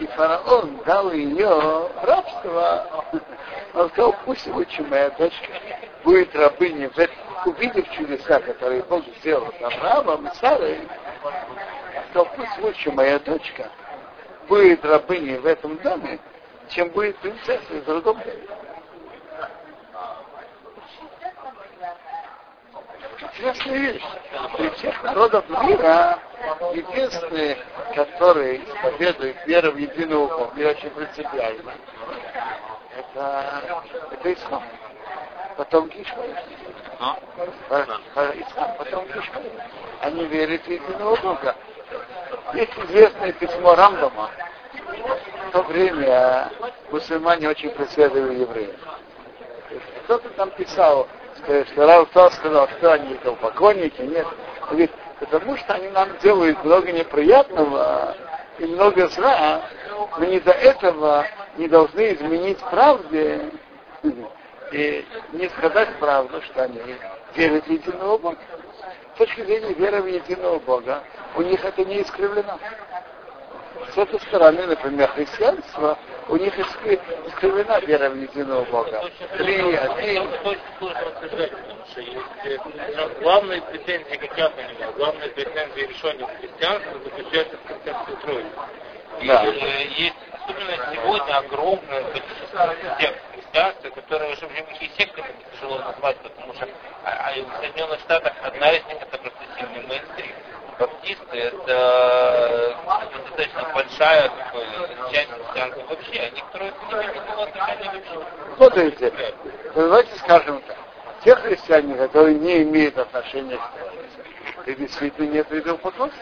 И 0.00 0.06
фараон 0.06 0.80
дал 0.84 1.12
ее 1.12 1.88
рабство. 2.02 3.04
Он 3.74 3.88
сказал, 3.90 4.16
пусть 4.24 4.48
лучше 4.48 4.82
моя 4.82 5.10
дочка 5.10 5.52
будет 6.02 6.34
рабыней. 6.34 6.88
В 6.88 6.98
этом- 6.98 7.19
Увидев 7.46 7.88
чудеса, 7.90 8.40
которые 8.40 8.82
Бог 8.82 9.04
сделал 9.18 9.52
с 9.58 9.62
Авраамом 9.62 10.26
и 10.26 10.34
Сарой, 10.34 10.88
сказал, 12.10 12.28
пусть 12.36 12.58
лучше 12.58 12.90
моя 12.92 13.18
дочка 13.18 13.70
будет 14.48 14.84
рабыней 14.84 15.38
в 15.38 15.46
этом 15.46 15.76
доме, 15.78 16.18
чем 16.68 16.90
будет 16.90 17.16
принцессой 17.18 17.80
в 17.80 17.84
другом 17.84 18.18
доме. 18.20 18.46
Интересная 23.22 23.78
вещь. 23.78 24.04
При 24.56 24.68
всех 24.70 25.02
народов 25.02 25.48
мира 25.48 26.18
единственный, 26.74 27.56
который 27.94 28.58
исповедует 28.58 29.46
веру 29.46 29.72
в 29.72 29.76
единого 29.76 30.26
Бога, 30.26 30.60
и 30.60 30.64
очень 30.64 30.90
принципиально, 30.90 31.72
это, 32.96 33.72
это 34.12 34.32
ислам. 34.32 34.62
Потомки 35.56 35.98
э, 35.98 36.04
Ислам, 38.40 38.76
потомки 38.76 39.18
Ишмаэля. 39.18 39.66
Они 40.00 40.24
верят 40.26 40.62
в 40.62 40.68
единого 40.68 41.16
Бога. 41.16 41.56
Есть 42.54 42.78
известное 42.78 43.32
письмо 43.32 43.74
Рамбама. 43.74 44.30
В 45.48 45.52
то 45.52 45.62
время 45.62 46.50
мусульмане 46.90 47.48
очень 47.48 47.70
преследовали 47.70 48.40
евреев. 48.40 48.76
Кто-то 50.04 50.28
там 50.30 50.50
писал, 50.50 51.08
что, 51.42 52.04
Тос 52.06 52.34
сказал, 52.34 52.68
что 52.68 52.92
они 52.92 53.14
там 53.14 53.36
поклонники, 53.36 54.02
нет. 54.02 54.26
Он 54.62 54.68
говорит, 54.68 54.90
потому 55.18 55.56
что 55.56 55.74
они 55.74 55.88
нам 55.88 56.16
делают 56.18 56.64
много 56.64 56.92
неприятного 56.92 58.16
и 58.58 58.66
много 58.66 59.08
зла, 59.08 59.62
мы 60.18 60.26
не 60.26 60.40
до 60.40 60.52
этого 60.52 61.26
не 61.56 61.68
должны 61.68 62.14
изменить 62.14 62.58
правде 62.58 63.50
и 64.72 65.04
не 65.32 65.48
сказать 65.50 65.98
правду, 65.98 66.40
что 66.42 66.64
они 66.64 66.80
верят 67.34 67.66
в 67.66 67.70
единого 67.70 68.18
Бога. 68.18 68.38
С 69.14 69.18
точки 69.18 69.42
зрения 69.42 69.74
веры 69.74 70.02
в 70.02 70.06
единого 70.06 70.58
Бога, 70.60 71.02
у 71.36 71.42
них 71.42 71.64
это 71.64 71.84
не 71.84 72.02
искривлено. 72.02 72.58
с 73.92 73.98
этой 73.98 74.20
стороны, 74.20 74.66
например, 74.66 75.08
христианство, 75.10 75.98
у 76.28 76.36
них 76.36 76.56
искривлена 76.58 77.80
вера 77.80 78.10
в 78.10 78.16
единого 78.16 78.64
Бога. 78.64 79.02
Три, 79.36 79.74
один. 79.74 80.28
Главные 83.20 83.62
претензии, 83.62 84.16
как 84.16 84.38
я 84.38 84.50
понимаю, 84.50 84.92
главные 84.96 85.28
претензии 85.30 85.86
решения 85.86 86.26
христианства 86.38 86.98
заключаются 87.04 87.56
в 87.56 87.62
концепции 87.66 88.14
Троицы. 88.22 88.50
Да. 89.26 89.44
И 89.44 90.02
есть 90.04 90.29
особенно 90.50 90.94
сегодня 90.94 91.36
огромное 91.38 92.04
количество 92.04 92.74
сект 92.98 93.22
христианства, 93.32 93.90
которые 93.90 94.32
уже 94.32 94.46
и 94.80 94.90
сектами 94.98 95.34
тяжело 95.52 95.78
назвать, 95.78 96.16
потому 96.18 96.54
что 96.54 96.68
а, 97.04 97.30
а 97.30 97.32
в 97.32 97.60
Соединенных 97.60 98.00
Штатах 98.00 98.32
одна 98.42 98.72
из 98.72 98.84
них 98.86 98.96
это 99.00 99.18
просто 99.18 99.38
сильный 99.56 99.86
мейнстрим 99.86 100.34
баптисты 100.78 101.38
это 101.38 102.76
достаточно 103.12 103.70
большая 103.74 104.30
часть 105.12 105.30
христианства 105.30 105.82
вообще, 105.88 106.20
а 106.20 106.30
некоторые 106.30 106.72
не 106.72 106.92
имеют 106.92 107.14
никакого 107.14 107.42
отношения 107.44 107.90
вообще. 107.92 108.26
Смотрите, 108.56 109.34
давайте 109.74 110.18
скажем 110.18 110.62
так. 110.62 110.76
Те 111.22 111.34
христиане, 111.34 111.96
которые 111.96 112.38
не 112.38 112.62
имеют 112.62 112.96
отношения 112.96 113.58
к 113.58 113.72
Троице, 113.74 114.64
ты 114.64 114.74
действительно 114.74 115.26
нет 115.26 115.46
в 115.48 115.52
виду 115.52 115.78
вопрос? 115.82 116.12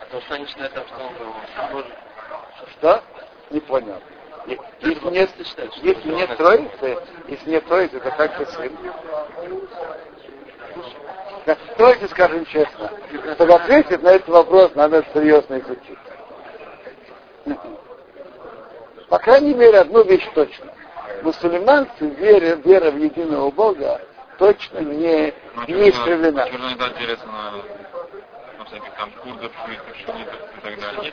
А 0.00 0.06
то, 0.06 0.18
что 0.22 0.34
они 0.34 0.46
считают, 0.46 0.72
что 0.72 1.76
он 1.76 1.84
Что? 2.70 3.02
Не 3.50 3.60
понял. 3.60 4.00
Если 4.46 5.10
нет, 5.10 5.30
если 5.82 6.12
нет 6.12 6.36
троицы, 6.36 6.98
если 7.28 7.50
нет 7.50 7.64
троицы, 7.66 8.00
то 8.00 8.10
как 8.10 8.36
ты 8.36 8.46
сын? 8.46 8.72
Давайте 11.78 12.08
скажем 12.08 12.44
честно, 12.46 12.90
чтобы 13.34 13.54
ответить 13.54 14.02
на 14.02 14.10
этот 14.10 14.28
вопрос, 14.28 14.74
надо 14.74 15.04
серьезно 15.12 15.58
изучить. 15.58 15.98
По 19.08 19.18
крайней 19.18 19.54
мере, 19.54 19.80
одну 19.80 20.02
вещь 20.04 20.26
точно. 20.34 20.72
Мусульманцы, 21.22 22.06
вера, 22.06 22.56
вера 22.56 22.90
в 22.90 22.96
единого 22.96 23.50
Бога, 23.50 24.00
точно 24.38 24.78
не, 24.78 25.34
ну, 25.54 25.62
не 25.68 25.90
искривлена. 25.90 26.48
Черно 26.48 26.70
не 26.70 26.76
так 26.76 26.98
делятся 26.98 27.26
на, 28.62 28.64
на 28.64 28.64
всяких 28.64 28.94
там 28.94 29.10
курдов, 29.12 29.52
шиитов, 29.66 29.96
шиитов 29.96 30.56
и 30.56 30.60
так 30.60 30.80
далее. 30.80 31.12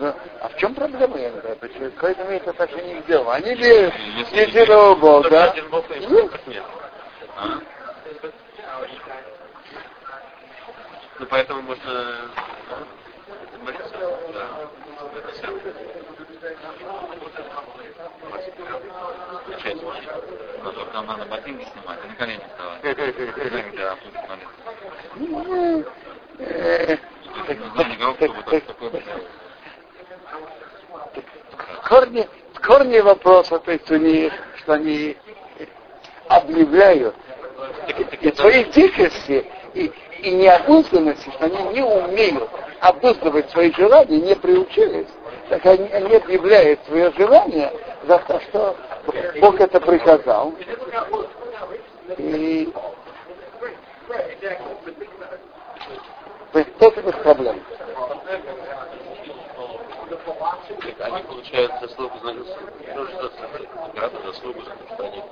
Да. 0.00 0.16
А 0.40 0.48
в 0.48 0.56
чем 0.56 0.74
проблема, 0.74 1.18
я 1.18 1.30
не 1.30 1.40
знаю, 1.40 1.56
почему? 1.56 1.90
Какое 1.92 2.12
это 2.12 2.26
имеет 2.26 2.48
отношение 2.48 3.02
к 3.02 3.06
делу? 3.06 3.30
Они 3.30 3.54
в 3.54 3.58
единого 3.58 4.94
Бога. 4.94 5.54
Нет. 6.46 6.64
А? 7.36 7.60
Ну, 11.20 11.26
поэтому 11.26 11.62
можно 11.62 12.16
молиться, 13.60 13.96
да, 14.32 14.46
Начать 18.30 18.54
учить. 19.76 20.08
Ну, 20.62 20.72
чтобы 20.72 20.90
там 20.92 21.06
надо 21.06 21.24
ботинки 21.26 21.66
снимать, 21.72 21.98
а 22.02 22.06
на 22.08 22.14
колени 22.14 22.40
вставать. 22.48 22.82
Корни, 31.88 32.28
корни 32.62 33.00
вопроса, 33.00 33.58
то 33.58 33.72
есть 33.72 33.90
у 33.90 33.96
них, 33.96 34.32
что 34.58 34.74
они 34.74 35.16
объявляют 36.28 37.14
и 38.20 38.32
своей 38.34 38.64
дикости 38.64 39.46
и, 39.74 39.92
и 40.22 40.30
необузданности, 40.30 41.30
что 41.30 41.46
они 41.46 41.74
не 41.74 41.82
умеют 41.82 42.48
обуздывать 42.80 43.50
свои 43.50 43.72
желания, 43.72 44.20
не 44.20 44.36
приучились, 44.36 45.08
так 45.48 45.64
они, 45.66 45.88
они 45.88 46.16
объявляют 46.16 46.80
свое 46.86 47.12
желание 47.16 47.72
за 48.06 48.18
то, 48.18 48.40
что 48.40 48.76
Бог 49.40 49.60
это 49.60 49.80
приказал. 49.80 50.54
И 52.16 52.72
это 56.80 57.02
без 57.02 57.14
проблем. 57.14 57.60
Они 61.00 61.22
получают 61.22 61.72
заслугу 61.80 62.18
за 62.18 62.34
награду 63.98 64.16
заслугу 64.26 64.60
за 64.62 64.70
то, 64.70 64.94
что 64.94 65.04
они 65.04 65.22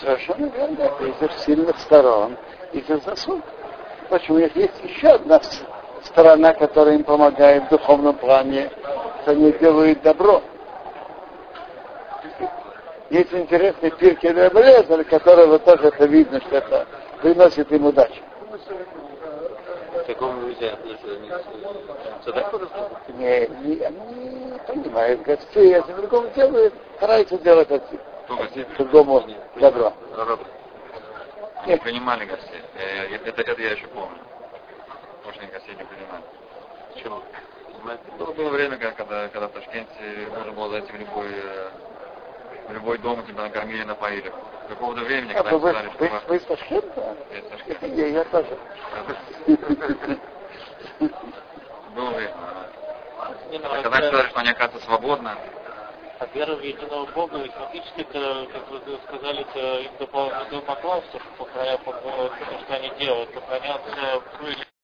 Совершенно 0.00 0.46
верно. 0.46 0.82
Это 0.82 1.04
из 1.04 1.22
их 1.22 1.32
сильных 1.44 1.78
сторон, 1.80 2.36
из 2.72 2.88
их 2.88 3.02
заслуг. 3.04 3.42
Почему? 4.08 4.38
Есть 4.38 4.82
еще 4.82 5.08
одна 5.08 5.40
сторона, 6.04 6.52
которая 6.54 6.94
им 6.94 7.04
помогает 7.04 7.64
в 7.64 7.68
духовном 7.70 8.16
плане, 8.16 8.70
что 9.22 9.32
они 9.32 9.52
делают 9.52 10.02
добро. 10.02 10.42
Есть 13.10 13.32
интересный 13.32 13.90
пирки 13.90 14.26
Ребелезер, 14.26 15.04
которого 15.04 15.58
тоже 15.60 15.88
это 15.88 16.06
видно, 16.06 16.40
что 16.40 16.56
это 16.56 16.86
приносит 17.22 17.70
им 17.70 17.86
удачу. 17.86 18.22
Какому 20.06 20.46
нельзя? 20.46 20.76
Не, 23.08 23.46
не, 23.46 23.84
они 23.84 24.58
понимают 24.66 25.22
гостей, 25.22 25.68
если 25.68 25.92
другому 25.92 26.28
делают, 26.34 26.74
стараются 26.96 27.38
делать 27.38 27.70
отсюда. 27.70 28.02
Гостей? 28.28 28.66
Другому 28.76 29.24
добро. 29.56 29.92
Не 31.66 31.76
принимали 31.78 32.24
гостей. 32.24 32.62
Это, 33.12 33.40
это 33.40 33.62
я 33.62 33.70
еще 33.72 33.86
помню. 33.88 34.18
Может, 35.24 35.40
гостей 35.52 35.74
не 35.76 35.84
принимали. 35.84 36.22
Почему? 36.92 37.22
Было, 38.18 38.32
было 38.32 38.48
время, 38.50 38.76
когда, 38.78 39.28
когда 39.28 39.48
в 39.48 39.52
Ташкенте 39.52 40.28
можно 40.30 40.52
было 40.52 40.70
зайти 40.70 40.92
в 40.92 40.96
любой, 40.96 41.26
э, 41.28 41.70
в 42.68 42.72
любой 42.72 42.98
дом, 42.98 43.24
тебя 43.26 43.42
накормили, 43.42 43.84
напоили. 43.84 44.32
До 44.68 44.74
какого-то 44.74 45.02
времени, 45.02 45.32
а 45.32 45.42
когда 45.42 45.58
вы, 45.58 45.70
сказали, 45.70 45.90
что... 45.90 46.04
Вы, 46.04 46.10
вы 46.28 46.36
из 46.36 46.42
Ташкента? 46.44 47.16
Я 47.30 47.38
из 47.38 47.44
Ташкента. 47.44 47.86
Я, 47.86 48.06
я 48.08 48.24
тоже. 48.24 48.58
Было 51.94 52.10
время. 52.10 52.34
А 53.62 53.82
когда 53.82 53.96
сказали, 53.98 54.28
что 54.28 54.40
они, 54.40 54.50
оказывается, 54.50 54.86
свободны, 54.86 55.30
а 56.18 56.26
вера 56.32 56.56
в 56.56 56.62
единого 56.62 57.04
Бога, 57.12 57.38
и 57.42 57.48
фактически 57.50 58.00
это, 58.00 58.46
как 58.50 58.70
вы 58.70 58.80
сказали, 59.06 59.42
это 59.42 59.80
им 59.80 59.90
допомогло, 59.98 61.02
что, 61.10 61.20
что 61.38 62.74
они 62.74 62.90
делают, 62.98 63.30
или 64.40 64.66